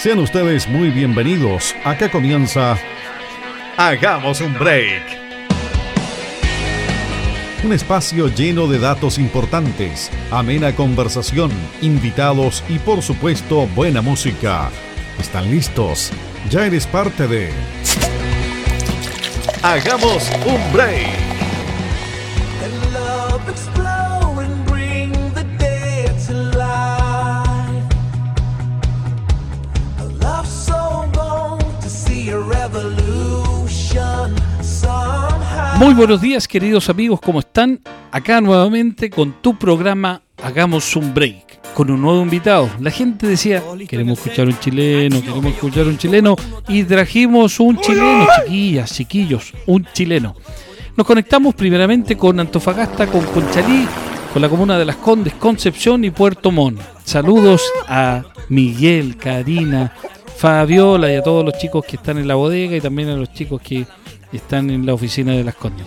Sean 0.00 0.18
ustedes 0.18 0.66
muy 0.66 0.88
bienvenidos. 0.88 1.76
Acá 1.84 2.10
comienza 2.10 2.78
Hagamos 3.76 4.40
un 4.40 4.54
Break. 4.54 5.02
Un 7.62 7.74
espacio 7.74 8.28
lleno 8.28 8.66
de 8.66 8.78
datos 8.78 9.18
importantes, 9.18 10.10
amena 10.30 10.74
conversación, 10.74 11.50
invitados 11.82 12.64
y 12.70 12.78
por 12.78 13.02
supuesto 13.02 13.66
buena 13.74 14.00
música. 14.00 14.70
¿Están 15.18 15.50
listos? 15.50 16.10
Ya 16.48 16.64
eres 16.64 16.86
parte 16.86 17.28
de 17.28 17.50
Hagamos 19.62 20.30
un 20.46 20.72
Break. 20.72 21.29
Muy 35.80 35.94
buenos 35.94 36.20
días 36.20 36.46
queridos 36.46 36.90
amigos, 36.90 37.20
¿cómo 37.22 37.40
están? 37.40 37.80
Acá 38.10 38.42
nuevamente 38.42 39.08
con 39.08 39.40
tu 39.40 39.58
programa 39.58 40.20
Hagamos 40.42 40.94
un 40.94 41.14
Break, 41.14 41.72
con 41.72 41.90
un 41.90 42.02
nuevo 42.02 42.20
invitado. 42.20 42.68
La 42.80 42.90
gente 42.90 43.26
decía, 43.26 43.62
queremos 43.88 44.18
escuchar 44.18 44.46
un 44.46 44.58
chileno, 44.60 45.22
queremos 45.22 45.46
escuchar 45.46 45.86
un 45.86 45.96
chileno, 45.96 46.36
y 46.68 46.84
trajimos 46.84 47.58
un 47.60 47.80
chileno, 47.80 48.26
chiquillas, 48.44 48.94
chiquillos, 48.94 49.54
un 49.64 49.86
chileno. 49.94 50.36
Nos 50.98 51.06
conectamos 51.06 51.54
primeramente 51.54 52.14
con 52.14 52.38
Antofagasta, 52.38 53.06
con 53.06 53.24
Conchalí, 53.24 53.88
con 54.34 54.42
la 54.42 54.50
comuna 54.50 54.78
de 54.78 54.84
Las 54.84 54.96
Condes, 54.96 55.32
Concepción 55.32 56.04
y 56.04 56.10
Puerto 56.10 56.50
Montt. 56.50 56.78
Saludos 57.04 57.62
a 57.88 58.22
Miguel, 58.50 59.16
Karina, 59.16 59.94
Fabiola 60.36 61.10
y 61.10 61.16
a 61.16 61.22
todos 61.22 61.42
los 61.42 61.56
chicos 61.56 61.86
que 61.86 61.96
están 61.96 62.18
en 62.18 62.28
la 62.28 62.34
bodega 62.34 62.76
y 62.76 62.82
también 62.82 63.08
a 63.08 63.16
los 63.16 63.32
chicos 63.32 63.62
que 63.62 63.86
están 64.36 64.70
en 64.70 64.86
la 64.86 64.94
oficina 64.94 65.32
de 65.32 65.44
las 65.44 65.54
Condes. 65.54 65.86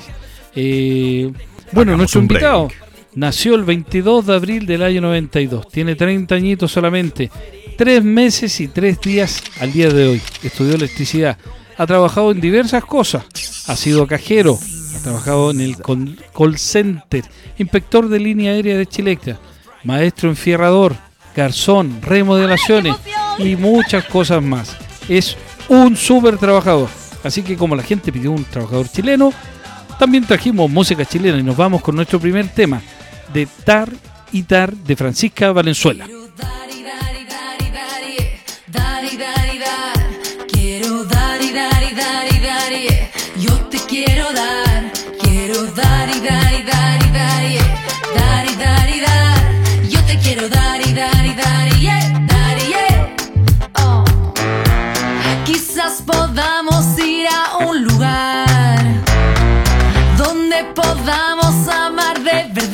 Eh, 0.55 1.31
bueno, 1.71 1.97
nuestro 1.97 2.21
invitado 2.21 2.69
nació 3.15 3.55
el 3.55 3.63
22 3.63 4.27
de 4.27 4.33
abril 4.35 4.65
del 4.65 4.83
año 4.83 5.01
92, 5.01 5.67
tiene 5.69 5.95
30 5.95 6.35
añitos 6.35 6.71
solamente, 6.71 7.31
3 7.77 8.03
meses 8.03 8.59
y 8.59 8.67
3 8.67 9.01
días 9.01 9.43
al 9.59 9.71
día 9.71 9.89
de 9.89 10.07
hoy. 10.07 10.21
Estudió 10.43 10.75
electricidad, 10.75 11.37
ha 11.77 11.87
trabajado 11.87 12.31
en 12.31 12.41
diversas 12.41 12.85
cosas, 12.85 13.25
ha 13.67 13.75
sido 13.75 14.07
cajero, 14.07 14.57
ha 14.95 15.03
trabajado 15.03 15.51
en 15.51 15.61
el 15.61 15.77
call 15.77 16.57
center, 16.57 17.23
inspector 17.57 18.09
de 18.09 18.19
línea 18.19 18.51
aérea 18.51 18.77
de 18.77 18.85
Chilecta, 18.85 19.39
maestro 19.83 20.29
enfierrador, 20.29 20.95
garzón, 21.35 22.01
remodelaciones. 22.01 22.95
Y 23.39 23.55
muchas 23.55 24.05
cosas 24.05 24.43
más. 24.43 24.77
Es 25.09 25.35
un 25.67 25.97
súper 25.97 26.37
trabajador. 26.37 26.89
Así 27.23 27.41
que 27.41 27.55
como 27.55 27.75
la 27.75 27.83
gente 27.83 28.11
pidió 28.11 28.31
un 28.31 28.43
trabajador 28.43 28.89
chileno, 28.89 29.31
también 29.97 30.25
trajimos 30.25 30.69
música 30.69 31.05
chilena 31.05 31.37
y 31.37 31.43
nos 31.43 31.55
vamos 31.55 31.81
con 31.81 31.95
nuestro 31.95 32.19
primer 32.19 32.49
tema 32.49 32.81
de 33.33 33.47
Tar 33.63 33.89
y 34.31 34.43
Tar 34.43 34.73
de 34.73 34.95
Francisca 34.95 35.51
Valenzuela. 35.51 36.05
Quiero 36.05 36.27
dar 41.05 41.41
y 41.41 41.51
dar 41.51 41.83
y 41.83 41.93
dar 41.95 42.73
y 42.73 42.87
dar, 42.87 43.09
yo 43.37 43.53
te 43.69 43.77
quiero 43.87 44.33
dar, 44.33 44.91
quiero 45.21 45.63
dar 45.71 46.09
y 46.09 46.19
dar 46.19 46.53
y 46.53 46.63
dar 46.63 47.03
y 47.03 47.11
dar, 47.11 47.43
dar 48.15 48.49
y 48.49 48.55
dar 48.55 48.89
y 48.89 48.99
dar, 48.99 49.37
yo 49.89 50.03
te 50.05 50.17
quiero 50.17 50.49
dar 50.49 50.81
y 50.81 50.93
dar 50.93 51.25
y 51.25 51.33
dar 51.35 51.67
y 51.79 51.85
dar 51.85 52.57
y 52.57 52.73
oh. 53.75 54.03
Quizás 55.45 56.01
podamos 56.01 56.72
podamos 60.75 61.67
amar 61.67 62.19
de 62.19 62.47
verdad. 62.53 62.72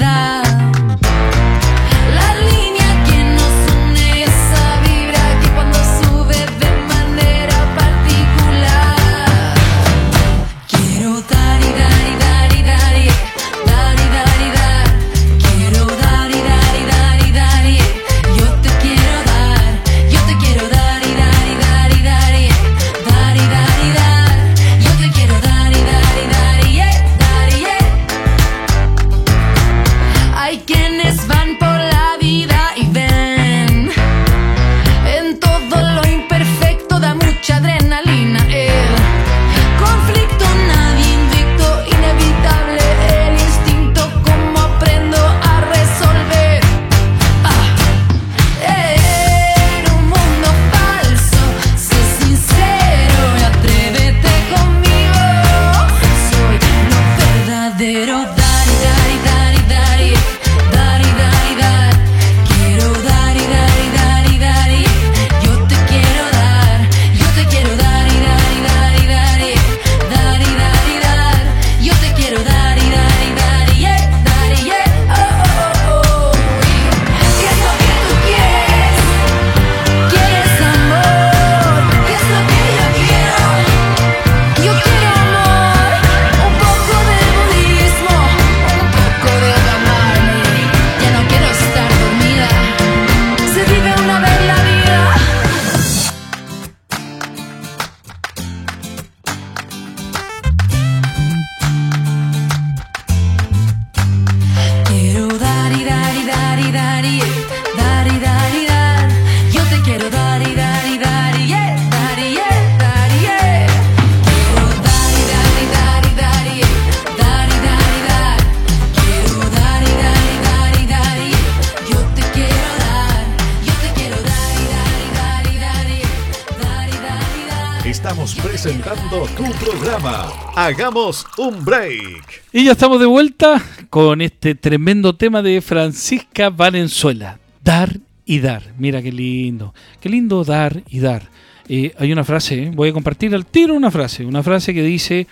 Hagamos 130.70 131.26
un 131.40 131.66
break. 131.66 132.44
Y 132.54 132.66
ya 132.66 132.74
estamos 132.74 133.00
de 133.00 133.08
vuelta 133.08 133.60
con 133.90 134.22
este 134.22 134.54
tremendo 134.54 135.16
tema 135.16 135.42
de 135.42 135.62
Francisca 135.62 136.52
Valenzuela. 136.52 137.40
Dar 137.64 137.98
y 138.24 138.40
dar. 138.40 138.62
Mira 138.78 139.02
qué 139.02 139.12
lindo. 139.12 139.74
Qué 140.00 140.10
lindo 140.10 140.44
dar 140.44 140.84
y 140.88 141.00
dar. 141.00 141.24
Eh, 141.68 141.92
hay 141.98 142.12
una 142.12 142.24
frase, 142.24 142.66
¿eh? 142.66 142.72
voy 142.72 142.90
a 142.90 142.94
compartir 142.94 143.34
al 143.34 143.48
tiro 143.48 143.74
una 143.74 143.90
frase. 143.90 144.24
Una 144.24 144.44
frase 144.44 144.72
que 144.72 144.84
dice 144.84 145.26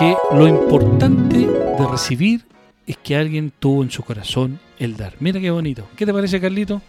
que 0.00 0.16
lo 0.32 0.48
importante 0.48 1.36
de 1.36 1.86
recibir 1.88 2.44
es 2.88 2.96
que 2.96 3.14
alguien 3.14 3.52
tuvo 3.56 3.84
en 3.84 3.92
su 3.92 4.02
corazón 4.02 4.58
el 4.80 4.96
dar. 4.96 5.14
Mira 5.20 5.40
qué 5.40 5.52
bonito. 5.52 5.86
¿Qué 5.94 6.04
te 6.04 6.12
parece, 6.12 6.40
Carlito? 6.40 6.82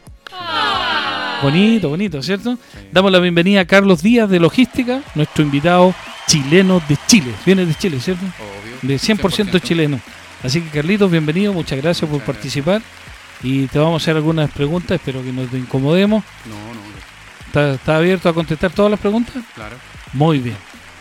Bonito, 1.43 1.89
bonito, 1.89 2.23
¿cierto? 2.23 2.57
Damos 2.91 3.11
la 3.11 3.19
bienvenida 3.19 3.61
a 3.61 3.65
Carlos 3.65 4.01
Díaz 4.01 4.27
de 4.31 4.39
Logística, 4.39 5.03
nuestro 5.13 5.43
invitado 5.43 5.93
chileno 6.27 6.81
de 6.87 6.97
Chile. 7.07 7.33
Viene 7.45 7.65
de 7.65 7.73
Chile, 7.73 7.99
¿cierto? 7.99 8.25
Obvio. 8.25 8.77
De 8.81 8.95
100%, 8.97 9.61
chileno. 9.61 9.99
Así 10.43 10.61
que 10.61 10.69
Carlitos, 10.69 11.09
bienvenido, 11.09 11.53
muchas 11.53 11.81
gracias 11.81 12.09
por 12.09 12.21
participar. 12.21 12.81
Y 13.41 13.67
te 13.67 13.79
vamos 13.79 14.01
a 14.01 14.03
hacer 14.03 14.15
algunas 14.15 14.51
preguntas, 14.51 14.91
espero 14.91 15.23
que 15.23 15.31
no 15.31 15.43
te 15.45 15.57
incomodemos. 15.57 16.23
No, 16.45 16.55
no. 16.55 16.87
¿Está, 17.47 17.73
está 17.75 17.97
abierto 17.97 18.29
a 18.29 18.33
contestar 18.33 18.71
todas 18.71 18.91
las 18.91 18.99
preguntas? 18.99 19.35
Claro. 19.55 19.77
Muy 20.13 20.39
bien, 20.39 20.57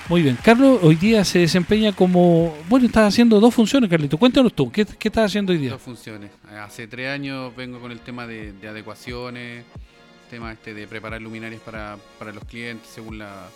muy 0.09 0.23
bien. 0.23 0.39
Carlos 0.43 0.79
hoy 0.83 0.95
día 0.95 1.25
se 1.25 1.41
desempeña 1.41 1.93
como... 1.93 2.57
Bueno, 2.69 2.87
estás 2.87 3.09
haciendo 3.13 3.41
dos 3.41 3.53
funciones, 3.53 3.91
Carlito. 3.91 4.17
Cuéntanos 4.17 4.55
tú, 4.55 4.71
¿qué, 4.71 4.85
qué 4.85 5.09
estás 5.09 5.27
haciendo 5.27 5.53
hoy 5.53 5.59
día? 5.59 5.71
Dos 5.71 5.83
funciones. 5.83 6.31
Hace 6.63 6.87
tres 6.87 7.09
años 7.09 7.55
vengo 7.57 7.81
con 7.81 7.91
el 7.91 8.01
tema 8.01 8.27
de, 8.27 8.53
de 8.53 8.69
adecuaciones, 8.69 9.65
tema 10.31 10.53
este 10.53 10.73
de 10.73 10.87
preparar 10.87 11.21
luminarias 11.21 11.61
para, 11.63 11.97
para 12.19 12.33
los 12.33 12.45
clientes 12.45 12.89
según 12.93 13.19
la, 13.19 13.49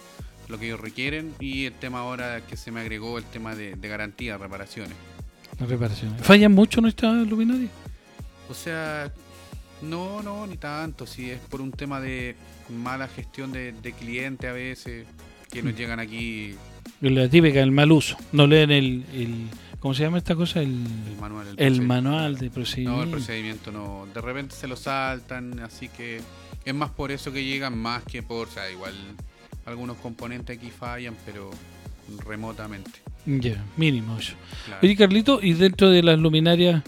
lo 0.50 0.58
que 0.58 0.66
ellos 0.66 0.80
requieren 0.80 1.34
y 1.40 1.64
el 1.66 1.72
tema 1.74 2.00
ahora 2.00 2.40
que 2.46 2.56
se 2.56 2.70
me 2.70 2.80
agregó 2.80 3.18
el 3.18 3.24
tema 3.24 3.54
de, 3.54 3.74
de 3.76 3.88
garantía, 3.88 4.36
reparaciones. 4.38 4.94
La 5.58 5.66
reparación. 5.66 6.16
¿Fallan 6.18 6.52
mucho 6.52 6.80
nuestras 6.80 7.26
luminarias? 7.26 7.70
O 8.48 8.54
sea, 8.54 9.12
no, 9.82 10.22
no, 10.22 10.46
ni 10.46 10.56
tanto. 10.56 11.06
Si 11.06 11.30
es 11.30 11.38
por 11.40 11.60
un 11.60 11.70
tema 11.72 12.00
de 12.00 12.34
mala 12.68 13.08
gestión 13.08 13.52
de, 13.52 13.72
de 13.72 13.92
cliente 13.92 14.48
a 14.48 14.52
veces, 14.52 15.06
que 15.50 15.62
nos 15.62 15.74
llegan 15.76 16.00
aquí 16.00 16.54
La 17.00 17.28
típica, 17.28 17.60
el 17.60 17.72
mal 17.72 17.90
uso. 17.92 18.16
No 18.32 18.46
leen 18.46 18.70
el... 18.70 19.04
el 19.14 19.34
¿Cómo 19.80 19.94
se 19.94 20.02
llama 20.02 20.18
esta 20.18 20.34
cosa? 20.34 20.60
El, 20.60 20.84
el 21.06 21.16
manual. 21.18 21.46
el 21.48 21.56
procedimiento. 21.56 21.86
manual 21.88 22.36
de 22.36 22.46
No, 22.46 22.52
procedimiento. 22.52 23.02
el 23.02 23.10
procedimiento 23.10 23.72
no. 23.72 24.06
De 24.12 24.20
repente 24.20 24.54
se 24.54 24.66
lo 24.66 24.76
saltan, 24.76 25.58
así 25.60 25.88
que 25.88 26.20
es 26.66 26.74
más 26.74 26.90
por 26.90 27.10
eso 27.10 27.32
que 27.32 27.42
llegan, 27.44 27.78
más 27.78 28.02
que 28.04 28.22
por. 28.22 28.48
O 28.48 28.50
sea, 28.50 28.70
igual 28.70 28.92
algunos 29.70 29.96
componentes 29.98 30.56
aquí 30.58 30.70
fallan, 30.70 31.14
pero 31.24 31.50
remotamente. 32.26 32.90
Ya, 33.26 33.62
mínimo 33.76 34.18
eso. 34.18 34.34
Claro. 34.66 34.80
Oye, 34.82 34.96
Carlito, 34.96 35.40
y 35.42 35.52
dentro 35.52 35.90
de 35.90 36.02
las 36.02 36.18
luminarias, 36.18 36.82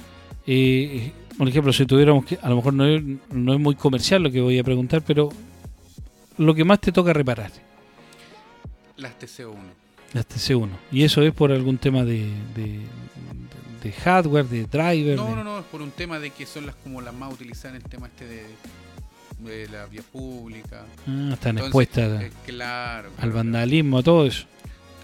eh, 0.47 1.13
por 1.39 1.49
ejemplo, 1.49 1.73
si 1.73 1.87
tuviéramos 1.87 2.25
que, 2.25 2.39
a 2.43 2.49
lo 2.49 2.57
mejor 2.57 2.75
no 2.75 2.87
es, 2.87 3.03
no 3.31 3.53
es 3.55 3.61
muy 3.61 3.75
comercial 3.75 4.23
lo 4.23 4.31
que 4.31 4.41
voy 4.41 4.59
a 4.59 4.65
preguntar, 4.65 5.03
pero 5.07 5.29
lo 6.39 6.55
que 6.55 6.65
más 6.65 6.81
te 6.81 6.91
toca 6.93 7.13
reparar, 7.13 7.51
Las 8.97 9.19
TC1. 9.19 9.55
las 10.15 10.27
TC1. 10.29 10.69
Y 10.91 11.05
eso 11.05 11.23
es 11.23 11.33
por 11.33 11.53
algún 11.53 11.79
tema 11.79 12.05
de, 12.05 12.31
de, 12.55 12.81
de 13.83 13.93
hardware, 13.93 14.47
de 14.47 14.65
driver. 14.65 15.17
No, 15.17 15.27
de- 15.29 15.37
no, 15.37 15.45
no, 15.45 15.59
es 15.59 15.65
por 15.67 15.83
un 15.83 15.91
tema 15.91 16.19
de 16.19 16.31
que 16.31 16.47
son 16.47 16.67
las 16.67 16.75
como 16.77 17.01
las 17.01 17.15
más 17.15 17.33
utilizadas 17.33 17.77
en 17.77 17.83
el 17.83 17.89
tema 17.89 18.07
este 18.09 18.27
de, 18.27 18.45
de 19.49 19.69
la 19.69 19.87
vía 19.87 20.03
pública. 20.11 20.85
Ah, 21.07 21.31
están 21.33 21.59
Entonces, 21.59 21.63
expuestas 21.67 22.23
eh, 22.23 22.31
claro, 22.47 23.09
al 23.11 23.15
claro, 23.17 23.33
vandalismo, 23.35 23.99
a 23.99 24.03
todo 24.03 24.27
eso. 24.27 24.47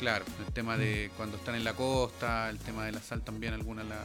Claro, 0.00 0.24
el 0.46 0.52
tema 0.52 0.76
de 0.76 1.10
cuando 1.16 1.36
están 1.36 1.54
en 1.56 1.64
la 1.64 1.72
costa, 1.74 2.48
el 2.50 2.58
tema 2.58 2.84
de 2.84 2.92
la 2.92 3.00
sal 3.00 3.22
también 3.22 3.52
algunas 3.54 3.84
la, 3.86 4.04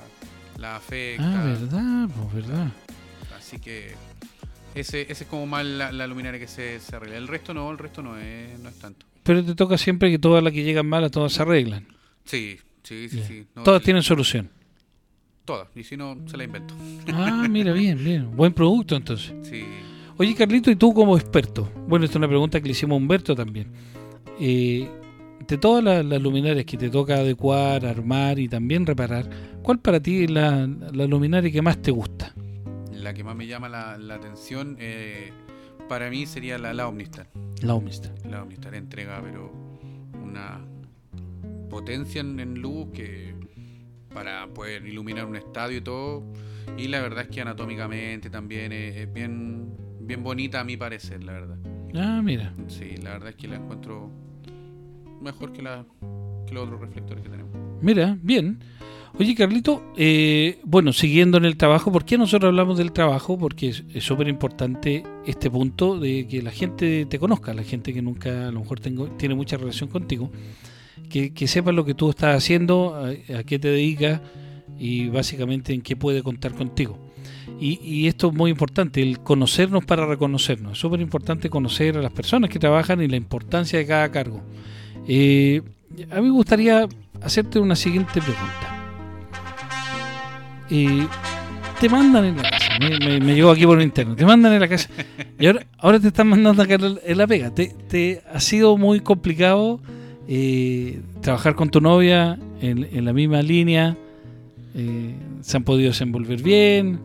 la 0.58 0.76
afecta. 0.78 1.42
Ah, 1.42 1.46
verdad, 1.46 2.10
pues 2.32 2.48
verdad. 2.48 2.68
Así 3.38 3.60
que 3.60 3.94
ese, 4.74 5.02
ese 5.04 5.24
es 5.24 5.30
como 5.30 5.46
más 5.46 5.64
la, 5.66 5.92
la 5.92 6.08
luminaria 6.08 6.40
que 6.40 6.48
se, 6.48 6.80
se 6.80 6.96
arregla. 6.96 7.18
El 7.18 7.28
resto 7.28 7.54
no, 7.54 7.70
el 7.70 7.78
resto 7.78 8.02
no 8.02 8.18
es, 8.18 8.58
no 8.60 8.70
es 8.70 8.76
tanto. 8.80 9.06
Pero 9.22 9.46
te 9.46 9.54
toca 9.56 9.78
siempre 9.78 10.10
que 10.10 10.18
todas 10.20 10.44
las 10.44 10.52
que 10.52 10.64
llegan 10.64 10.88
malas, 10.88 11.12
todas 11.12 11.32
se 11.32 11.42
arreglan. 11.44 11.86
Sí, 12.26 12.60
sí, 12.84 13.08
sí, 13.10 13.22
sí. 13.28 13.48
No, 13.56 13.64
todas 13.64 13.82
el- 13.82 13.86
tienen 13.86 14.02
solución. 14.04 14.50
Todas. 15.46 15.68
Y 15.76 15.84
si 15.84 15.96
no, 15.98 16.18
se 16.26 16.38
la 16.38 16.46
invento. 16.46 16.74
Ah, 17.14 17.46
mira, 17.50 17.72
bien, 17.74 18.02
bien. 18.04 18.36
Buen 18.36 18.54
producto 18.54 18.96
entonces. 18.96 19.34
Sí. 19.44 19.64
Oye, 20.18 20.36
Carlito, 20.36 20.70
y 20.70 20.76
tú 20.76 20.94
como 20.94 21.18
experto, 21.18 21.70
bueno, 21.88 22.06
esta 22.06 22.14
es 22.14 22.18
una 22.18 22.28
pregunta 22.28 22.60
que 22.60 22.66
le 22.68 22.72
hicimos 22.72 22.96
a 22.96 22.98
Humberto 22.98 23.36
también. 23.36 23.72
Eh, 24.40 24.88
de 25.48 25.58
todas 25.58 25.84
las, 25.84 26.06
las 26.06 26.22
luminarias 26.22 26.66
que 26.66 26.78
te 26.78 26.90
toca 26.90 27.16
adecuar, 27.16 27.86
armar 27.86 28.40
y 28.40 28.48
también 28.48 28.86
reparar, 28.86 29.30
¿cuál 29.62 29.80
para 29.80 30.00
ti 30.00 30.24
es 30.24 30.32
la, 30.32 30.68
la 30.68 31.06
luminaria 31.08 31.52
que 31.52 31.62
más 31.62 31.82
te 31.82 31.92
gusta? 31.92 32.34
La 32.92 33.14
que 33.14 33.24
más 33.24 33.36
me 33.36 33.48
llama 33.48 33.70
la, 33.70 33.98
la 33.98 34.16
atención 34.16 34.78
eh, 34.80 35.32
para 35.90 36.10
mí 36.10 36.26
sería 36.26 36.58
la, 36.58 36.74
la 36.74 36.88
Omnistar. 36.88 37.28
La 37.62 37.74
Omnistar. 37.76 38.14
La 38.30 38.44
Omnistar 38.44 38.76
entrega, 38.76 39.22
pero 39.22 39.52
una 40.24 40.62
potencia 41.70 42.22
en, 42.22 42.40
en 42.40 42.62
luz 42.62 42.88
que 42.94 43.34
para 44.14 44.48
poder 44.48 44.86
iluminar 44.88 45.26
un 45.26 45.36
estadio 45.36 45.80
y 45.80 45.82
todo. 45.82 46.24
Y 46.78 46.88
la 46.88 47.02
verdad 47.02 47.24
es 47.24 47.30
que 47.30 47.42
anatómicamente 47.42 48.30
también 48.30 48.72
es, 48.72 48.96
es 48.96 49.12
bien, 49.12 49.76
bien 50.06 50.24
bonita 50.24 50.60
a 50.60 50.64
mi 50.64 50.78
parecer, 50.78 51.24
la 51.24 51.34
verdad. 51.34 51.58
Ah, 51.96 52.22
mira. 52.24 52.54
Sí, 52.68 52.96
la 53.02 53.12
verdad 53.12 53.30
es 53.30 53.36
que 53.36 53.48
la 53.48 53.56
encuentro 53.56 54.10
mejor 55.22 55.54
que, 55.54 55.62
la, 55.62 55.86
que 56.48 56.54
los 56.54 56.66
otros 56.66 56.82
reflectores 56.82 57.24
que 57.24 57.30
tenemos. 57.30 57.52
Mira, 57.82 58.18
bien. 58.22 58.60
Oye, 59.20 59.36
Carlito, 59.36 59.94
eh, 59.96 60.60
bueno, 60.64 60.92
siguiendo 60.92 61.38
en 61.38 61.46
el 61.46 61.56
trabajo, 61.56 61.92
¿por 61.92 62.04
qué 62.04 62.18
nosotros 62.18 62.50
hablamos 62.50 62.80
del 62.80 62.92
trabajo? 62.92 63.38
Porque 63.38 63.70
es 63.70 63.84
es 63.94 64.04
súper 64.04 64.28
importante 64.28 65.04
este 65.28 65.52
punto 65.52 66.00
de 66.00 66.28
que 66.28 66.42
la 66.42 66.50
gente 66.50 67.06
te 67.06 67.20
conozca, 67.20 67.54
la 67.54 67.64
gente 67.64 67.94
que 67.94 68.02
nunca 68.02 68.48
a 68.48 68.52
lo 68.52 68.62
mejor 68.62 68.80
tengo, 68.80 69.10
tiene 69.10 69.36
mucha 69.36 69.58
relación 69.58 69.90
contigo, 69.90 70.32
que, 71.10 71.32
que 71.32 71.48
sepa 71.48 71.72
lo 71.72 71.86
que 71.86 71.94
tú 71.94 72.10
estás 72.10 72.36
haciendo, 72.36 72.96
a, 72.96 73.38
a 73.38 73.44
qué 73.44 73.60
te 73.60 73.68
dedicas 73.68 74.20
y 74.80 75.10
básicamente 75.10 75.74
en 75.74 75.84
qué 75.84 75.96
puede 75.96 76.24
contar 76.24 76.56
contigo. 76.56 76.98
Y, 77.66 77.80
y 77.82 78.08
esto 78.08 78.28
es 78.28 78.34
muy 78.34 78.52
importante, 78.52 79.02
el 79.02 79.20
conocernos 79.20 79.86
para 79.86 80.06
reconocernos. 80.06 80.74
Es 80.74 80.80
súper 80.80 81.00
importante 81.00 81.50
conocer 81.50 81.98
a 81.98 82.02
las 82.02 82.12
personas 82.12 82.50
que 82.50 82.60
trabajan 82.60 83.02
y 83.02 83.08
la 83.08 83.16
importancia 83.16 83.80
de 83.80 83.86
cada 83.86 84.12
cargo. 84.12 84.42
Eh, 85.08 85.62
a 86.12 86.16
mí 86.20 86.24
me 86.28 86.32
gustaría 86.32 86.88
hacerte 87.22 87.60
una 87.60 87.76
siguiente 87.78 88.20
pregunta. 88.22 88.70
Eh, 90.70 91.08
te 91.80 91.88
mandan 91.90 92.26
en 92.26 92.38
la 92.38 92.50
casa, 92.50 92.72
me, 92.80 93.20
me- 93.20 93.36
llegó 93.36 93.52
aquí 93.52 93.66
por 93.66 93.82
interno, 93.82 94.16
te 94.16 94.26
mandan 94.26 94.54
en 94.54 94.60
la 94.62 94.68
casa 94.68 94.90
y 95.40 95.46
ahora, 95.48 95.66
ahora 95.78 96.00
te 96.00 96.08
están 96.08 96.28
mandando 96.28 96.64
acá 96.64 96.76
en 96.82 97.18
la 97.18 97.28
pega. 97.28 97.50
¿Te, 97.54 97.68
te 97.90 98.22
ha 98.34 98.40
sido 98.40 98.78
muy 98.78 99.00
complicado 99.02 99.80
eh, 100.28 101.02
trabajar 101.22 101.56
con 101.56 101.70
tu 101.70 101.80
novia 101.82 102.38
en, 102.62 102.88
en 102.92 103.06
la 103.06 103.14
misma 103.14 103.42
línea? 103.42 103.96
Eh, 104.76 105.16
¿Se 105.42 105.58
han 105.58 105.64
podido 105.64 105.90
desenvolver 105.92 106.42
bien? 106.42 107.00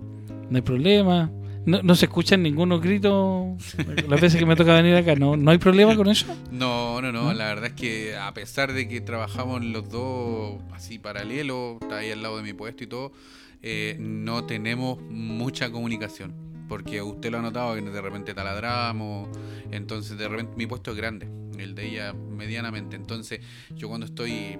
¿No 0.50 0.56
hay 0.56 0.62
problema? 0.62 1.30
¿No, 1.66 1.82
no 1.82 1.94
se 1.94 2.06
escuchan 2.06 2.42
ningunos 2.42 2.80
gritos 2.80 3.76
las 4.08 4.20
veces 4.20 4.36
que 4.38 4.46
me 4.46 4.56
toca 4.56 4.74
venir 4.74 4.94
acá? 4.94 5.14
¿No, 5.16 5.36
¿No 5.36 5.50
hay 5.50 5.58
problema 5.58 5.94
con 5.94 6.08
eso? 6.08 6.26
No, 6.50 7.02
no, 7.02 7.12
no, 7.12 7.24
¿No? 7.24 7.34
la 7.34 7.46
verdad 7.46 7.66
es 7.66 7.72
que 7.74 8.16
a 8.16 8.32
pesar 8.32 8.72
de 8.72 8.88
que 8.88 9.02
trabajamos 9.02 9.62
los 9.62 9.90
dos 9.90 10.62
así 10.72 10.98
paralelo, 10.98 11.78
está 11.82 11.98
ahí 11.98 12.10
al 12.10 12.22
lado 12.22 12.38
de 12.38 12.42
mi 12.42 12.54
puesto 12.54 12.84
y 12.84 12.86
todo, 12.86 13.12
eh, 13.62 13.96
no 14.00 14.44
tenemos 14.44 14.98
mucha 15.02 15.70
comunicación. 15.70 16.34
Porque 16.68 17.02
usted 17.02 17.30
lo 17.30 17.38
ha 17.38 17.42
notado 17.42 17.74
que 17.74 17.82
de 17.82 18.00
repente 18.00 18.34
taladramos, 18.34 19.28
entonces 19.70 20.18
de 20.18 20.28
repente 20.28 20.52
mi 20.56 20.66
puesto 20.66 20.90
es 20.90 20.96
grande, 20.96 21.28
el 21.58 21.74
de 21.74 21.86
ella 21.86 22.12
medianamente. 22.12 22.96
Entonces 22.96 23.40
yo 23.74 23.88
cuando 23.88 24.06
estoy 24.06 24.58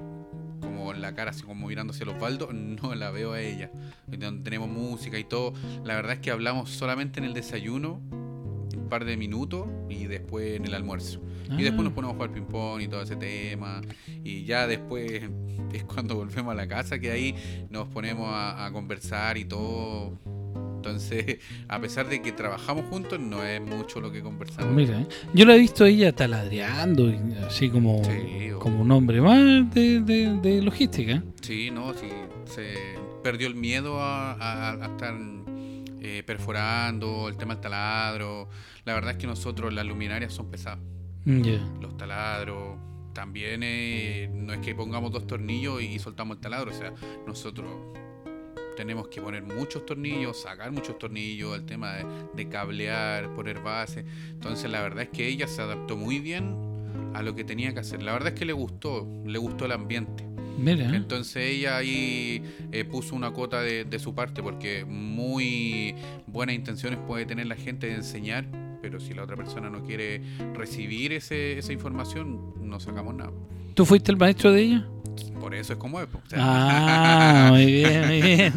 como 0.79 0.95
en 0.95 1.03
la 1.03 1.15
cara 1.15 1.33
así 1.33 1.43
como 1.43 1.67
mirando 1.67 1.93
hacia 1.93 2.07
los 2.07 2.19
baldos, 2.19 2.55
no 2.55 2.95
la 2.95 3.11
veo 3.11 3.33
a 3.33 3.41
ella. 3.41 3.71
Donde 4.07 4.43
tenemos 4.43 4.69
música 4.69 5.19
y 5.19 5.25
todo. 5.25 5.53
La 5.85 5.95
verdad 5.95 6.15
es 6.15 6.19
que 6.21 6.31
hablamos 6.31 6.71
solamente 6.71 7.19
en 7.21 7.27
el 7.27 7.35
desayuno, 7.35 8.01
un 8.11 8.87
par 8.89 9.05
de 9.05 9.17
minutos 9.17 9.67
y 9.89 10.07
después 10.07 10.57
en 10.57 10.65
el 10.65 10.75
almuerzo. 10.75 11.21
Y 11.51 11.63
después 11.63 11.83
nos 11.83 11.93
Ah, 11.93 11.95
ponemos 11.95 12.13
a 12.13 12.17
jugar 12.17 12.33
ping-pong 12.33 12.83
y 12.83 12.89
todo 12.89 13.03
ese 13.03 13.17
tema. 13.17 13.81
Y 14.23 14.45
ya 14.45 14.67
después 14.67 15.23
es 15.73 15.85
cuando 15.85 16.15
volvemos 16.15 16.53
a 16.53 16.55
la 16.55 16.69
casa 16.69 16.99
que 16.99 17.11
ahí 17.11 17.35
nos 17.71 17.89
ponemos 17.89 18.29
a, 18.29 18.67
a 18.67 18.73
conversar 18.73 19.39
y 19.39 19.45
todo. 19.45 20.19
Entonces, 20.79 21.39
a 21.69 21.81
pesar 21.81 22.09
de 22.09 22.23
que 22.23 22.33
trabajamos 22.33 22.87
juntos, 22.87 23.19
no 23.21 23.43
es 23.45 23.61
mucho 23.61 24.01
lo 24.01 24.11
que 24.11 24.23
conversamos. 24.23 24.73
Mira, 24.73 25.01
¿eh? 25.01 25.07
yo 25.35 25.45
la 25.45 25.55
he 25.55 25.59
visto 25.59 25.85
ella 25.85 26.13
taladreando, 26.13 27.13
así 27.47 27.69
como, 27.69 28.03
Sí, 28.05 28.51
como 28.59 28.81
un 28.83 28.91
hombre 28.93 29.21
más 29.21 29.73
de, 29.75 30.01
de- 30.01 30.39
de 30.41 30.63
logística. 30.63 31.23
Sí, 31.43 31.71
no, 31.71 31.93
sí. 31.95 32.09
Se 32.47 32.75
perdió 33.23 33.49
el 33.49 33.55
miedo 33.55 34.01
a, 34.01 34.33
a- 34.33 34.73
a 34.73 34.87
estar 34.87 35.15
eh, 36.01 36.23
perforando, 36.25 37.29
el 37.29 37.37
tema 37.37 37.55
del 37.55 37.61
taladro. 37.63 38.49
La 38.85 38.95
verdad 38.95 39.13
es 39.13 39.17
que 39.19 39.27
nosotros 39.27 39.73
las 39.75 39.85
luminarias 39.85 40.33
son 40.33 40.51
pesadas. 40.51 40.79
Mm, 41.25 41.43
los 41.81 41.97
taladros. 41.97 42.79
También 43.13 43.63
eh, 43.65 44.31
no 44.33 44.53
es 44.53 44.61
que 44.61 44.75
pongamos 44.77 45.11
dos 45.11 45.27
tornillos 45.27 45.83
y 45.83 45.99
soltamos 45.99 46.37
el 46.37 46.41
taladro, 46.41 46.71
o 46.71 46.75
sea, 46.75 46.93
nosotros 47.27 47.67
tenemos 48.79 49.09
que 49.09 49.21
poner 49.21 49.43
muchos 49.43 49.85
tornillos, 49.85 50.43
sacar 50.43 50.71
muchos 50.71 50.97
tornillos, 51.01 51.57
el 51.57 51.65
tema 51.67 51.95
de, 51.95 52.05
de 52.37 52.49
cablear, 52.49 53.35
poner 53.35 53.59
base. 53.59 54.05
Entonces 54.31 54.71
la 54.71 54.81
verdad 54.81 55.03
es 55.03 55.09
que 55.09 55.27
ella 55.27 55.49
se 55.49 55.61
adaptó 55.61 55.97
muy 55.97 56.21
bien 56.21 56.55
a 57.13 57.23
lo 57.23 57.35
que 57.35 57.43
tenía 57.43 57.75
que 57.75 57.81
hacer. 57.81 58.05
La 58.05 58.13
verdad 58.13 58.35
es 58.35 58.39
que 58.39 58.45
le 58.45 58.53
gustó, 58.53 59.05
le 59.27 59.37
gustó 59.37 59.65
el 59.65 59.73
ambiente. 59.73 60.25
Mira, 60.57 60.95
Entonces 60.95 61.43
ella 61.43 61.77
ahí 61.77 62.41
eh, 62.71 62.85
puso 62.85 63.17
una 63.17 63.33
cuota 63.33 63.63
de, 63.63 63.85
de 63.85 63.99
su 63.99 64.15
parte 64.15 64.45
porque 64.45 64.85
muy 64.85 65.97
buenas 66.29 66.55
intenciones 66.55 67.01
puede 67.05 67.27
tener 67.27 67.47
la 67.47 67.57
gente 67.57 67.89
de 67.89 67.95
enseñar, 67.95 68.47
pero 68.81 69.01
si 69.01 69.13
la 69.13 69.25
otra 69.25 69.35
persona 69.35 69.71
no 69.71 69.83
quiere 69.83 70.23
recibir 70.55 71.13
ese, 71.13 71.59
esa 71.59 71.73
información, 71.73 72.55
no 72.61 72.79
sacamos 72.79 73.17
nada. 73.17 73.33
¿tú 73.79 73.87
fuiste 73.87 74.11
el 74.11 74.19
maestro 74.19 74.51
de 74.51 74.63
ella? 74.63 74.89
Por 75.25 75.55
eso 75.55 75.73
es 75.75 75.79
como 75.79 76.01
es. 76.01 76.09
O 76.13 76.29
sea, 76.29 76.39
Ah, 76.41 77.49
muy 77.53 77.67
bien, 77.73 78.07
muy 78.09 78.23
bien. 78.23 78.53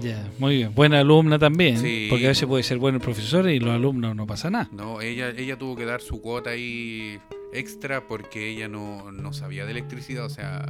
ya, 0.00 0.28
muy 0.38 0.56
bien. 0.56 0.74
Buena 0.74 1.00
alumna 1.00 1.38
también, 1.38 1.78
Sí. 1.78 2.06
porque 2.10 2.26
a 2.26 2.28
veces 2.28 2.46
puede 2.46 2.62
ser 2.62 2.78
bueno 2.78 2.96
el 2.98 3.02
profesor 3.02 3.48
y 3.48 3.58
los 3.60 3.70
alumnos 3.74 4.14
no 4.16 4.26
pasa 4.26 4.50
nada. 4.50 4.68
No, 4.72 5.00
ella, 5.00 5.30
ella 5.30 5.56
tuvo 5.58 5.76
que 5.76 5.84
dar 5.84 6.00
su 6.00 6.20
cuota 6.20 6.50
ahí 6.50 7.18
extra 7.52 8.06
porque 8.08 8.50
ella 8.50 8.66
no, 8.68 9.12
no 9.12 9.32
sabía 9.32 9.64
de 9.64 9.70
electricidad, 9.70 10.24
o 10.24 10.30
sea, 10.30 10.66